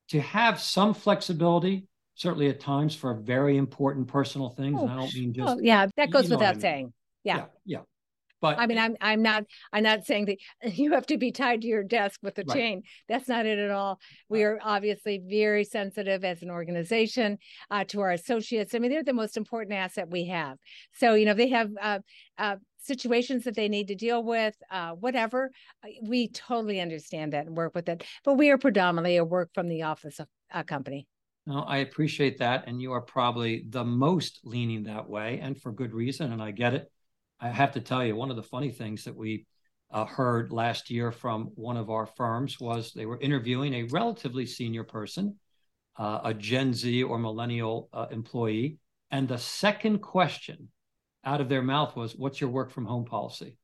to 0.09 0.21
have 0.21 0.61
some 0.61 0.93
flexibility, 0.93 1.87
certainly 2.17 2.49
at 2.49 2.59
times 2.59 2.97
for 2.97 3.15
very 3.15 3.57
important 3.57 4.09
personal 4.09 4.51
things. 4.51 4.79
Oh, 4.81 4.89
I 4.89 4.97
don't 4.97 5.15
mean 5.15 5.33
just 5.33 5.49
oh, 5.49 5.61
yeah, 5.63 5.87
that 5.97 6.11
goes 6.11 6.29
without 6.29 6.43
I 6.43 6.53
mean. 6.53 6.61
saying. 6.61 6.93
Yeah. 7.23 7.37
yeah. 7.37 7.45
yeah. 7.65 7.81
But 8.45 8.59
I 8.59 8.67
mean, 8.67 8.77
I'm 8.77 8.95
I'm 9.01 9.23
not 9.23 9.45
I'm 9.73 9.85
not 9.85 10.05
saying 10.05 10.27
that 10.27 10.39
you 10.77 10.93
have 10.93 11.07
to 11.07 11.17
be 11.17 11.33
tied 11.33 11.63
to 11.63 11.67
your 11.67 11.83
desk 11.83 12.21
with 12.23 12.37
a 12.39 12.45
right. 12.47 12.55
chain. 12.55 12.83
That's 13.09 13.27
not 13.27 13.47
it 13.47 13.59
at 13.59 13.71
all. 13.71 13.99
We 14.29 14.43
are 14.43 14.59
obviously 14.63 15.23
very 15.27 15.65
sensitive 15.65 16.25
as 16.25 16.43
an 16.43 16.51
organization 16.51 17.39
uh, 17.71 17.85
to 17.85 18.01
our 18.01 18.11
associates. 18.11 18.75
I 18.75 18.81
mean, 18.81 18.91
they're 18.91 19.03
the 19.03 19.15
most 19.15 19.39
important 19.39 19.79
asset 19.79 20.11
we 20.11 20.27
have. 20.27 20.59
So 20.93 21.15
you 21.15 21.25
know, 21.25 21.33
they 21.33 21.49
have 21.49 21.71
uh, 21.81 22.01
uh, 22.37 22.57
situations 22.85 23.45
that 23.45 23.57
they 23.57 23.69
need 23.69 23.89
to 23.89 23.95
deal 23.95 24.23
with, 24.23 24.55
uh, 24.71 24.91
whatever. 24.93 25.51
Uh, 25.83 25.89
we 26.03 26.29
totally 26.29 26.81
understand 26.81 27.33
that 27.33 27.47
and 27.47 27.57
work 27.57 27.75
with 27.75 27.89
it. 27.89 28.05
But 28.25 28.35
we 28.35 28.51
are 28.51 28.59
predominantly 28.59 29.17
a 29.17 29.25
work 29.25 29.51
from 29.55 29.69
the 29.69 29.83
office 29.83 30.21
of 30.21 30.29
company. 30.67 31.07
No, 31.47 31.61
I 31.61 31.79
appreciate 31.79 32.39
that. 32.39 32.65
And 32.67 32.81
you 32.81 32.93
are 32.93 33.01
probably 33.01 33.65
the 33.69 33.85
most 33.85 34.41
leaning 34.45 34.85
that 34.85 35.09
way 35.09 35.41
and 35.43 35.61
for 35.61 35.73
good 35.73 35.93
reason. 35.93 36.33
And 36.33 36.43
I 36.43 36.53
get 36.53 36.75
it. 36.75 36.91
I 37.41 37.49
have 37.49 37.73
to 37.73 37.81
tell 37.81 38.05
you, 38.05 38.17
one 38.17 38.31
of 38.31 38.37
the 38.37 38.43
funny 38.43 38.71
things 38.71 39.05
that 39.05 39.17
we 39.17 39.47
uh, 39.91 40.05
heard 40.05 40.53
last 40.53 40.91
year 40.91 41.13
from 41.13 41.51
one 41.55 41.77
of 41.77 41.91
our 41.91 42.07
firms 42.07 42.59
was 42.59 42.93
they 42.93 43.07
were 43.07 43.21
interviewing 43.21 43.75
a 43.75 43.83
relatively 43.85 44.47
senior 44.47 44.85
person, 44.85 45.39
uh, 45.99 46.21
a 46.25 46.35
Gen 46.35 46.73
Z 46.73 47.03
or 47.03 47.19
millennial 47.19 47.89
uh, 47.93 48.07
employee. 48.11 48.79
And 49.11 49.29
the 49.29 49.39
second 49.39 49.99
question 49.99 50.69
out 51.25 51.41
of 51.41 51.49
their 51.49 51.63
mouth 51.63 51.97
was, 51.97 52.17
"What's 52.17 52.41
your 52.41 52.51
work 52.51 52.71
from 52.71 52.87
home 52.87 53.05
policy?" 53.05 53.57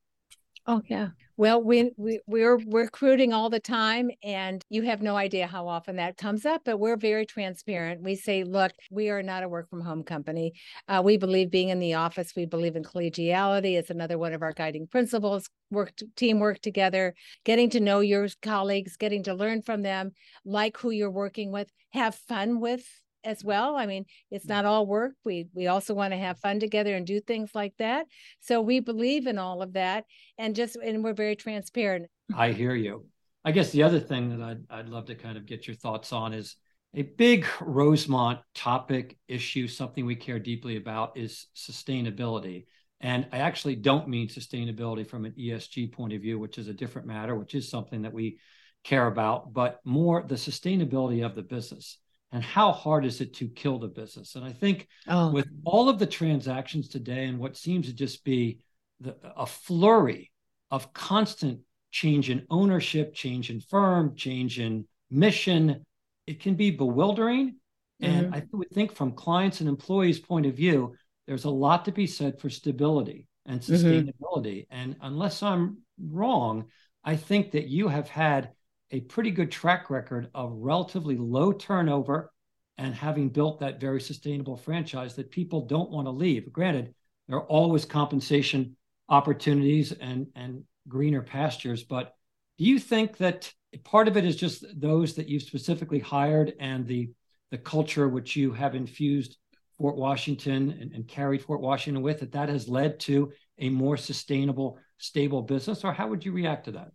Oh 0.67 0.83
yeah. 0.87 1.09
Well, 1.37 1.63
we, 1.63 1.91
we 1.97 2.21
we're 2.27 2.59
recruiting 2.67 3.33
all 3.33 3.49
the 3.49 3.61
time, 3.61 4.11
and 4.23 4.63
you 4.69 4.83
have 4.83 5.01
no 5.01 5.17
idea 5.17 5.47
how 5.47 5.67
often 5.67 5.97
that 5.97 6.19
comes 6.19 6.45
up. 6.45 6.63
But 6.67 6.79
we're 6.79 6.99
very 6.99 7.25
transparent. 7.25 8.03
We 8.03 8.15
say, 8.15 8.45
look, 8.45 8.73
we 8.91 9.09
are 9.09 9.23
not 9.23 9.43
a 9.43 9.49
work 9.49 9.71
from 9.71 9.81
home 9.81 10.05
company. 10.05 10.53
Uh, 10.87 11.01
we 11.03 11.17
believe 11.17 11.51
being 11.51 11.71
in 11.71 11.79
the 11.79 11.95
office. 11.95 12.35
We 12.37 12.45
believe 12.45 12.77
in 12.77 12.85
collegiality. 12.85 13.79
It's 13.79 13.89
another 13.89 14.19
one 14.19 14.35
of 14.35 14.43
our 14.43 14.53
guiding 14.53 14.87
principles. 14.87 15.49
Work 15.71 15.95
teamwork 16.15 16.61
together, 16.61 17.15
getting 17.45 17.71
to 17.71 17.81
know 17.81 18.01
your 18.01 18.29
colleagues, 18.43 18.97
getting 18.97 19.23
to 19.23 19.35
learn 19.35 19.63
from 19.63 19.81
them, 19.81 20.13
like 20.45 20.77
who 20.77 20.91
you're 20.91 21.11
working 21.11 21.53
with, 21.53 21.71
have 21.93 22.15
fun 22.15 22.61
with 22.61 22.85
as 23.25 23.45
well. 23.45 23.77
I 23.77 23.87
mean, 23.87 24.05
it's 24.31 24.47
not 24.47 24.65
all 24.65 24.87
work. 24.87 25.13
We 25.25 25.49
we 25.55 25.67
also 25.67 25.95
want 25.95 26.13
to 26.13 26.19
have 26.19 26.39
fun 26.39 26.61
together 26.61 26.95
and 26.95 27.07
do 27.07 27.21
things 27.21 27.51
like 27.55 27.75
that. 27.79 28.07
So 28.41 28.61
we 28.61 28.81
believe 28.81 29.27
in 29.27 29.39
all 29.39 29.63
of 29.63 29.75
that 29.75 30.05
and 30.39 30.55
just 30.55 30.77
and 30.77 31.05
we're 31.05 31.15
very 31.15 31.37
transparent. 31.37 32.07
I 32.35 32.53
hear 32.53 32.75
you. 32.75 33.07
I 33.45 33.53
guess 33.53 33.71
the 33.71 33.83
other 33.83 34.01
thing 34.01 34.31
that 34.31 34.43
I'd 34.43 34.63
I'd 34.71 34.89
love 34.89 35.07
to 35.07 35.15
kind 35.15 35.37
of 35.37 35.47
get 35.47 35.67
your 35.67 35.77
thoughts 35.77 36.13
on 36.13 36.33
is 36.33 36.57
a 36.95 37.03
big 37.03 37.47
Rosemont 37.61 38.41
topic 38.55 39.17
issue, 39.29 39.69
something 39.69 40.05
we 40.05 40.17
care 40.17 40.41
deeply 40.41 40.77
about 40.77 41.17
is 41.17 41.47
sustainability. 41.57 42.67
And 43.01 43.27
I 43.33 43.39
actually 43.39 43.77
don't 43.77 44.09
mean 44.09 44.29
sustainability 44.29 45.07
from 45.07 45.25
an 45.25 45.33
ESG 45.39 45.93
point 45.93 46.13
of 46.13 46.21
view, 46.21 46.39
which 46.39 46.59
is 46.59 46.69
a 46.69 46.75
different 46.75 47.07
matter, 47.07 47.35
which 47.35 47.55
is 47.55 47.71
something 47.71 48.03
that 48.03 48.13
we 48.13 48.39
care 48.85 49.07
about, 49.07 49.53
but 49.53 49.81
more 49.85 50.23
the 50.27 50.35
sustainability 50.35 51.25
of 51.25 51.35
the 51.35 51.43
business 51.43 51.99
and 52.33 52.43
how 52.43 52.73
hard 52.73 53.05
is 53.05 53.21
it 53.21 53.35
to 53.35 53.49
kill 53.49 53.79
the 53.79 53.89
business. 53.89 54.37
And 54.37 54.45
I 54.45 54.53
think 54.53 54.87
oh. 55.09 55.33
with 55.33 55.49
all 55.65 55.89
of 55.89 55.99
the 55.99 56.07
transactions 56.07 56.89
today 56.89 57.27
and 57.27 57.39
what 57.39 57.57
seems 57.57 57.87
to 57.87 57.93
just 57.93 58.25
be 58.25 58.61
the, 59.01 59.17
a 59.37 59.47
flurry 59.47 60.31
of 60.71 60.93
constant 60.93 61.61
change 61.91 62.31
in 62.31 62.47
ownership, 62.51 63.15
change 63.15 63.51
in 63.51 63.61
firm, 63.61 64.15
change 64.15 64.61
in 64.61 64.87
mission, 65.11 65.85
it 66.27 66.41
can 66.41 66.55
be 66.55 66.71
bewildering. 66.71 67.57
Mm-hmm. 68.01 68.13
And 68.13 68.35
I 68.35 68.45
would 68.53 68.71
think 68.71 68.95
from 68.95 69.13
clients 69.13 69.61
and 69.61 69.69
employees' 69.69 70.21
point 70.21 70.47
of 70.47 70.55
view, 70.55 70.95
there's 71.27 71.45
a 71.45 71.51
lot 71.51 71.85
to 71.87 71.93
be 71.93 72.07
said 72.07 72.39
for 72.41 72.49
stability 72.49 73.27
and 73.47 73.61
mm-hmm. 73.61 73.75
sustainability. 73.75 74.67
Mm-hmm. 74.67 74.77
And 74.77 74.97
unless 75.01 75.43
I'm 75.43 75.79
wrong, 76.01 76.67
I 77.03 77.17
think 77.17 77.53
that 77.53 77.67
you 77.67 77.89
have 77.89 78.09
had 78.09 78.51
a 78.91 79.01
pretty 79.01 79.31
good 79.31 79.51
track 79.51 79.91
record 79.91 80.31
of 80.35 80.53
relatively 80.53 81.17
low 81.17 81.53
turnover 81.53 82.33
and 82.79 82.95
having 82.95 83.29
built 83.29 83.61
that 83.61 83.81
very 83.81 84.01
sustainable 84.01 84.57
franchise 84.57 85.15
that 85.17 85.31
people 85.31 85.67
don't 85.67 85.91
want 85.91 86.07
to 86.07 86.11
leave. 86.11 86.53
Granted, 86.53 86.95
there 87.29 87.37
are 87.37 87.47
always 87.47 87.85
compensation 87.85 88.77
opportunities 89.09 89.93
and, 89.93 90.29
and 90.35 90.65
greener 90.89 91.23
pastures, 91.23 91.85
but 91.85 92.15
do 92.59 92.65
you 92.65 92.79
think 92.79 93.19
that 93.19 93.53
part 93.85 94.09
of 94.09 94.17
it 94.17 94.25
is 94.25 94.37
just 94.37 94.65
those 94.79 95.15
that 95.15 95.29
you've 95.29 95.43
specifically 95.43 95.99
hired 95.99 96.55
and 96.59 96.87
the 96.87 97.11
the 97.51 97.59
culture 97.59 98.09
which 98.09 98.37
you 98.37 98.53
have 98.53 98.75
infused 98.75 99.37
Fort 99.77 99.97
Washington 99.97 100.77
and, 100.81 100.93
and 100.93 101.09
carried 101.09 101.43
Fort 101.43 101.61
Washington 101.61 102.03
with 102.03 102.21
that 102.21 102.33
that 102.33 102.49
has 102.49 102.69
led 102.69 103.01
to 103.01 103.33
a 103.59 103.69
more 103.69 103.97
sustainable, 103.97 104.79
stable 104.99 105.43
business, 105.43 105.85
or 105.85 105.93
how 105.93 106.09
would 106.09 106.25
you 106.25 106.33
react 106.33 106.67
to 106.67 106.73
that? 106.73 106.93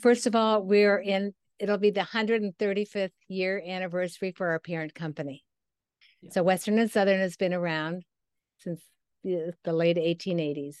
First 0.00 0.26
of 0.26 0.34
all, 0.34 0.62
we're 0.62 0.98
in, 0.98 1.34
it'll 1.58 1.78
be 1.78 1.90
the 1.90 2.00
135th 2.00 3.10
year 3.28 3.62
anniversary 3.66 4.32
for 4.32 4.48
our 4.48 4.58
parent 4.58 4.94
company. 4.94 5.44
Yeah. 6.20 6.30
So 6.32 6.42
Western 6.42 6.78
and 6.78 6.90
Southern 6.90 7.20
has 7.20 7.36
been 7.36 7.54
around 7.54 8.04
since 8.58 8.80
the, 9.22 9.54
the 9.64 9.72
late 9.72 9.96
1880s. 9.96 10.76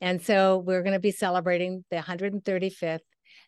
And 0.00 0.20
so 0.20 0.58
we're 0.58 0.82
going 0.82 0.94
to 0.94 1.00
be 1.00 1.10
celebrating 1.10 1.84
the 1.90 1.96
135th 1.96 3.00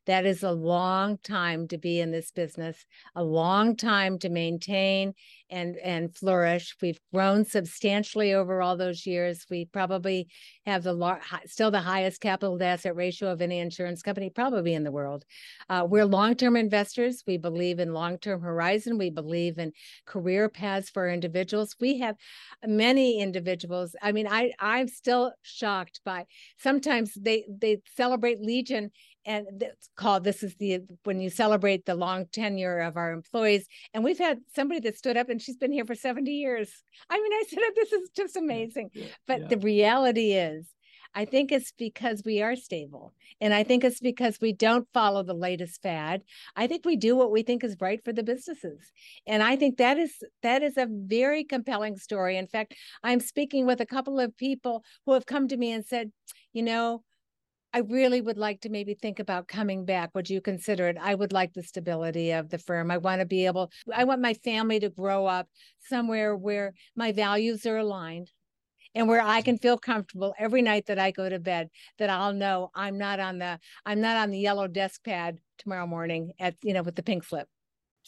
that 0.07 0.25
is 0.25 0.43
a 0.43 0.53
long 0.53 1.19
time 1.19 1.69
to 1.69 1.79
be 1.79 2.01
in 2.01 2.11
this 2.11 2.31
business, 2.31 2.87
a 3.15 3.23
long 3.23 3.77
time 3.77 4.19
to 4.21 4.29
maintain 4.29 5.15
and 5.51 5.77
and 5.77 6.15
flourish. 6.15 6.75
We've 6.81 6.99
grown 7.13 7.45
substantially 7.45 8.33
over 8.35 8.63
all 8.63 8.77
those 8.77 9.07
years. 9.07 9.47
We 9.51 9.67
probably 9.67 10.29
have 10.65 10.83
the 10.83 10.93
lar- 10.93 11.21
still 11.47 11.71
the 11.71 11.81
highest 11.81 12.21
capital 12.21 12.59
to 12.59 12.65
asset 12.65 12.97
ratio 12.97 13.31
of 13.31 13.41
any 13.41 13.59
insurance 13.59 14.03
company 14.03 14.31
probably 14.31 14.75
in 14.75 14.85
the 14.85 14.93
world. 14.93 15.25
Uh, 15.69 15.87
we're 15.89 16.05
long-term 16.05 16.57
investors. 16.57 17.23
We 17.27 17.37
believe 17.37 17.79
in 17.79 17.93
long-term 17.93 18.41
horizon. 18.41 18.99
We 18.99 19.11
believe 19.11 19.59
in 19.59 19.73
career 20.05 20.49
paths 20.49 20.91
for 20.91 21.09
individuals. 21.09 21.77
We 21.81 21.99
have 21.99 22.17
many 22.65 23.21
individuals. 23.21 23.95
I 24.03 24.13
mean, 24.13 24.27
I 24.29 24.53
I'm 24.59 24.89
still 24.89 25.33
shocked 25.43 26.01
by 26.05 26.27
sometimes 26.59 27.13
they 27.15 27.45
they 27.49 27.83
celebrate 27.97 28.41
Legion 28.41 28.91
and 29.27 29.47
it's 29.61 29.91
called 29.97 30.25
this 30.25 30.43
is 30.43 30.55
the 30.57 30.81
when 31.05 31.21
you 31.21 31.29
celebrate 31.29 31.85
the 31.85 31.95
long 31.95 32.27
tenure 32.33 32.79
of 32.79 32.97
our 32.97 33.13
employees 33.13 33.67
and 33.93 34.03
we've 34.03 34.19
had 34.19 34.39
somebody 34.55 34.81
that 34.81 34.97
stood 34.97 35.17
up 35.17 35.29
and 35.29 35.43
she's 35.43 35.57
been 35.57 35.73
here 35.73 35.85
for 35.85 35.95
70 35.95 36.31
years 36.31 36.71
i 37.11 37.21
mean 37.21 37.33
i 37.33 37.45
said 37.49 37.59
this 37.75 37.93
is 37.93 38.09
just 38.17 38.37
amazing 38.37 38.91
yeah, 38.95 39.07
but 39.27 39.43
yeah. 39.43 39.49
the 39.49 39.59
reality 39.59 40.33
is 40.33 40.67
I 41.17 41.25
think 41.25 41.51
it's 41.51 41.73
because 41.73 42.23
we 42.27 42.43
are 42.43 42.55
stable. 42.57 43.15
And 43.41 43.55
I 43.55 43.65
think 43.65 43.85
it's 43.85 44.01
because 44.01 44.39
we 44.39 44.53
don't 44.53 44.87
follow 44.93 45.23
the 45.23 45.33
latest 45.33 45.81
fad. 45.81 46.21
I 46.57 46.67
think 46.67 46.85
we 46.85 46.95
do 46.95 47.17
what 47.17 47.31
we 47.31 47.43
think 47.43 47.65
is 47.65 47.75
right 47.81 48.05
for 48.05 48.13
the 48.13 48.23
businesses. 48.23 48.93
And 49.27 49.43
I 49.43 49.57
think 49.57 49.79
that 49.79 49.97
is 49.97 50.13
that 50.43 50.63
is 50.63 50.77
a 50.77 50.87
very 50.91 51.43
compelling 51.43 51.97
story. 51.97 52.37
In 52.37 52.47
fact, 52.47 52.75
I'm 53.03 53.21
speaking 53.21 53.65
with 53.65 53.81
a 53.81 53.87
couple 53.87 54.21
of 54.21 54.37
people 54.37 54.85
who 55.07 55.15
have 55.15 55.25
come 55.25 55.49
to 55.49 55.57
me 55.57 55.73
and 55.73 55.87
said, 55.87 56.13
you 56.53 56.63
know, 56.63 57.03
I 57.77 57.81
really 57.81 58.23
would 58.23 58.39
like 58.39 58.63
to 58.63 58.71
maybe 58.71 58.95
think 58.95 59.19
about 59.19 59.49
coming 59.49 59.85
back. 59.85 60.15
Would 60.15 60.31
you 60.31 60.41
consider 60.41 60.89
it? 60.89 60.97
I 60.99 61.15
would 61.15 61.35
like 61.35 61.53
the 61.53 61.63
stability 61.63 62.31
of 62.31 62.49
the 62.49 62.57
firm. 62.57 62.91
I 62.91 62.97
want 62.97 63.21
to 63.21 63.27
be 63.27 63.45
able, 63.45 63.71
I 63.95 64.05
want 64.05 64.23
my 64.23 64.33
family 64.33 64.81
to 64.81 64.89
grow 64.89 65.27
up 65.27 65.47
somewhere 65.81 66.35
where 66.35 66.73
my 66.97 67.13
values 67.13 67.67
are 67.67 67.77
aligned 67.77 68.31
and 68.95 69.07
where 69.07 69.21
I 69.21 69.41
mm-hmm. 69.41 69.45
can 69.45 69.59
feel 69.59 69.77
comfortable 69.77 70.33
every 70.39 70.63
night 70.63 70.87
that 70.87 70.99
I 70.99 71.11
go 71.11 71.29
to 71.29 71.39
bed 71.39 71.69
that 71.99 72.09
I'll 72.09 72.33
know 72.33 72.71
I'm 72.75 72.97
not 72.97 73.21
on 73.21 73.37
the 73.37 73.61
I'm 73.85 74.01
not 74.01 74.17
on 74.17 74.31
the 74.31 74.39
yellow 74.39 74.69
desk 74.69 75.05
pad 75.05 75.37
tomorrow 75.59 75.87
morning 75.87 76.33
at 76.41 76.55
you 76.63 76.73
know 76.73 76.83
with 76.83 76.97
the 76.97 77.03
pink 77.03 77.25
slip. 77.25 77.47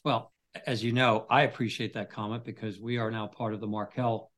Well, 0.03 0.33
as 0.67 0.83
you 0.83 0.93
know, 0.93 1.27
I 1.29 1.43
appreciate 1.43 1.93
that 1.93 2.09
comment 2.09 2.43
because 2.43 2.81
we 2.81 2.97
are 2.97 3.11
now 3.11 3.27
part 3.27 3.53
of 3.53 3.61
the 3.61 3.67
Markel 3.67 4.31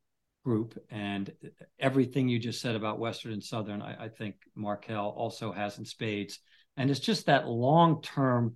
group. 0.43 0.77
And 0.89 1.31
everything 1.79 2.29
you 2.29 2.39
just 2.39 2.61
said 2.61 2.75
about 2.75 2.99
Western 2.99 3.33
and 3.33 3.43
Southern, 3.43 3.81
I, 3.81 4.05
I 4.05 4.09
think 4.09 4.35
Markel 4.55 5.09
also 5.09 5.51
has 5.51 5.77
in 5.77 5.85
spades. 5.85 6.39
And 6.77 6.89
it's 6.89 6.99
just 6.99 7.25
that 7.25 7.47
long 7.47 8.01
term 8.01 8.55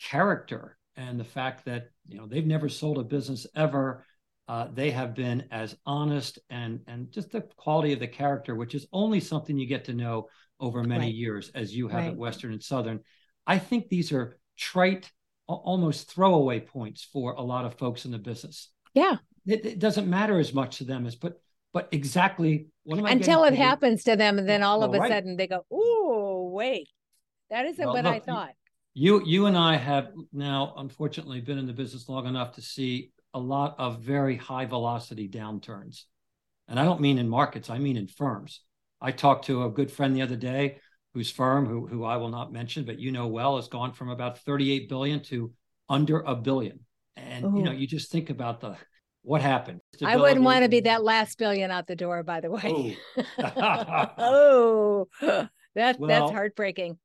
character 0.00 0.76
and 0.96 1.18
the 1.18 1.24
fact 1.24 1.64
that 1.64 1.88
you 2.06 2.18
know 2.18 2.26
they've 2.26 2.46
never 2.46 2.68
sold 2.68 2.98
a 2.98 3.04
business 3.04 3.46
ever. 3.54 4.04
Uh, 4.48 4.66
they 4.74 4.90
have 4.90 5.14
been 5.14 5.44
as 5.50 5.76
honest 5.86 6.38
and 6.50 6.80
and 6.86 7.10
just 7.12 7.30
the 7.30 7.42
quality 7.56 7.92
of 7.92 8.00
the 8.00 8.08
character, 8.08 8.54
which 8.54 8.74
is 8.74 8.86
only 8.92 9.20
something 9.20 9.56
you 9.56 9.66
get 9.66 9.84
to 9.84 9.94
know 9.94 10.26
over 10.60 10.82
many 10.82 11.06
right. 11.06 11.14
years, 11.14 11.50
as 11.54 11.74
you 11.74 11.88
have 11.88 12.02
right. 12.02 12.12
at 12.12 12.16
Western 12.16 12.52
and 12.52 12.62
Southern. 12.62 13.00
I 13.46 13.58
think 13.58 13.88
these 13.88 14.12
are 14.12 14.38
trite, 14.56 15.10
almost 15.46 16.10
throwaway 16.10 16.60
points 16.60 17.04
for 17.04 17.32
a 17.32 17.42
lot 17.42 17.64
of 17.64 17.74
folks 17.74 18.04
in 18.04 18.10
the 18.10 18.18
business. 18.18 18.70
Yeah, 18.94 19.16
it, 19.46 19.66
it, 19.66 19.78
doesn't 19.78 20.08
matter 20.08 20.38
as 20.38 20.52
much 20.54 20.78
to 20.78 20.84
them 20.84 21.06
as 21.06 21.16
but 21.16 21.40
but 21.72 21.88
exactly 21.92 22.66
what 22.84 22.98
am 22.98 23.06
I 23.06 23.12
until 23.12 23.44
it 23.44 23.54
happens 23.54 24.04
to 24.04 24.16
them 24.16 24.38
and 24.38 24.48
then 24.48 24.62
all 24.62 24.82
of 24.82 24.94
a 24.94 24.98
right. 24.98 25.10
sudden 25.10 25.36
they 25.36 25.46
go 25.46 25.64
oh 25.70 26.50
wait 26.52 26.88
that 27.52 27.66
isn't 27.66 27.84
well, 27.84 27.94
what 27.94 28.04
look, 28.04 28.14
I 28.14 28.18
thought. 28.20 28.52
you 28.94 29.22
you 29.26 29.46
and 29.46 29.56
I 29.56 29.76
have 29.76 30.08
now 30.32 30.74
unfortunately 30.78 31.40
been 31.42 31.58
in 31.58 31.66
the 31.66 31.72
business 31.72 32.08
long 32.08 32.26
enough 32.26 32.54
to 32.54 32.62
see 32.62 33.12
a 33.34 33.38
lot 33.38 33.76
of 33.78 34.00
very 34.00 34.36
high 34.36 34.66
velocity 34.66 35.28
downturns. 35.28 36.04
And 36.68 36.78
I 36.80 36.84
don't 36.84 37.00
mean 37.00 37.18
in 37.18 37.28
markets 37.28 37.70
I 37.70 37.78
mean 37.78 37.96
in 37.96 38.06
firms. 38.06 38.60
I 39.00 39.12
talked 39.12 39.46
to 39.46 39.64
a 39.64 39.70
good 39.70 39.90
friend 39.90 40.14
the 40.14 40.22
other 40.22 40.36
day 40.36 40.78
whose 41.14 41.30
firm 41.30 41.66
who 41.66 41.86
who 41.86 42.04
I 42.04 42.16
will 42.16 42.30
not 42.30 42.52
mention 42.52 42.84
but 42.84 42.98
you 42.98 43.12
know 43.12 43.26
well 43.26 43.56
has 43.56 43.68
gone 43.68 43.92
from 43.92 44.08
about 44.08 44.38
38 44.38 44.88
billion 44.88 45.22
to 45.24 45.52
under 45.88 46.20
a 46.20 46.34
billion. 46.34 46.80
And 47.16 47.56
you 47.56 47.62
know 47.64 47.72
you 47.72 47.86
just 47.86 48.10
think 48.10 48.30
about 48.30 48.60
the 48.60 48.76
what 49.22 49.40
happened? 49.40 49.80
I 50.04 50.16
wouldn't 50.16 50.44
want 50.44 50.64
to 50.64 50.68
be 50.68 50.80
that 50.80 51.04
last 51.04 51.38
billion 51.38 51.70
out 51.70 51.86
the 51.86 51.96
door, 51.96 52.22
by 52.22 52.40
the 52.40 52.50
way. 52.50 52.98
Oh, 53.16 53.16
oh 54.18 55.08
that, 55.20 55.98
well, 55.98 56.08
that's 56.08 56.30
heartbreaking. 56.30 56.98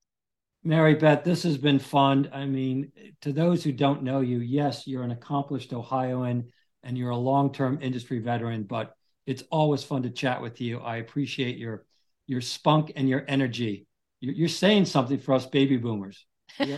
Maribeth, 0.65 1.23
this 1.23 1.43
has 1.43 1.57
been 1.57 1.79
fun. 1.79 2.29
I 2.33 2.45
mean, 2.45 2.91
to 3.21 3.31
those 3.31 3.63
who 3.63 3.71
don't 3.71 4.03
know 4.03 4.21
you, 4.21 4.39
yes, 4.39 4.87
you're 4.87 5.03
an 5.03 5.11
accomplished 5.11 5.73
Ohioan 5.73 6.49
and 6.83 6.97
you're 6.97 7.11
a 7.11 7.17
long 7.17 7.53
term 7.53 7.77
industry 7.81 8.19
veteran, 8.19 8.63
but 8.63 8.93
it's 9.27 9.43
always 9.51 9.83
fun 9.83 10.03
to 10.03 10.09
chat 10.09 10.41
with 10.41 10.59
you. 10.59 10.79
I 10.79 10.97
appreciate 10.97 11.57
your 11.57 11.85
your 12.25 12.41
spunk 12.41 12.91
and 12.95 13.07
your 13.07 13.23
energy. 13.27 13.85
You're, 14.19 14.33
you're 14.33 14.49
saying 14.49 14.85
something 14.85 15.19
for 15.19 15.35
us 15.35 15.45
baby 15.45 15.77
boomers. 15.77 16.25
we, 16.59 16.77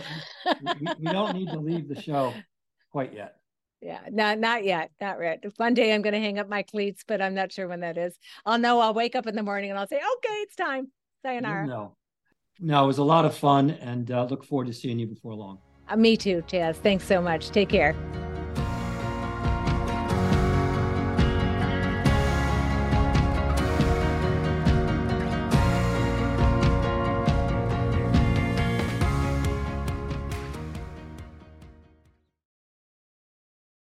we 0.98 1.10
don't 1.10 1.34
need 1.34 1.48
to 1.48 1.58
leave 1.58 1.88
the 1.88 2.00
show 2.00 2.34
quite 2.92 3.14
yet 3.14 3.39
yeah 3.80 4.00
not 4.10 4.38
not 4.38 4.64
yet 4.64 4.90
not 5.00 5.18
yet 5.20 5.42
one 5.56 5.74
day 5.74 5.92
i'm 5.94 6.02
going 6.02 6.12
to 6.12 6.20
hang 6.20 6.38
up 6.38 6.48
my 6.48 6.62
cleats 6.62 7.04
but 7.06 7.20
i'm 7.20 7.34
not 7.34 7.52
sure 7.52 7.68
when 7.68 7.80
that 7.80 7.96
is. 7.96 8.18
I'll 8.44 8.58
know 8.58 8.80
i'll 8.80 8.94
wake 8.94 9.14
up 9.14 9.26
in 9.26 9.34
the 9.34 9.42
morning 9.42 9.70
and 9.70 9.78
i'll 9.78 9.88
say 9.88 9.96
okay 9.96 10.34
it's 10.42 10.56
time. 10.56 10.90
Sayonara. 11.22 11.66
No 11.66 11.96
no 12.58 12.84
it 12.84 12.86
was 12.86 12.98
a 12.98 13.04
lot 13.04 13.24
of 13.24 13.34
fun 13.36 13.70
and 13.70 14.10
uh, 14.10 14.24
look 14.24 14.44
forward 14.44 14.66
to 14.66 14.72
seeing 14.72 14.98
you 14.98 15.06
before 15.06 15.34
long. 15.34 15.58
Uh, 15.88 15.96
me 15.96 16.16
too 16.16 16.42
chas. 16.46 16.78
Thanks 16.78 17.04
so 17.04 17.20
much. 17.20 17.50
Take 17.50 17.68
care 17.68 17.94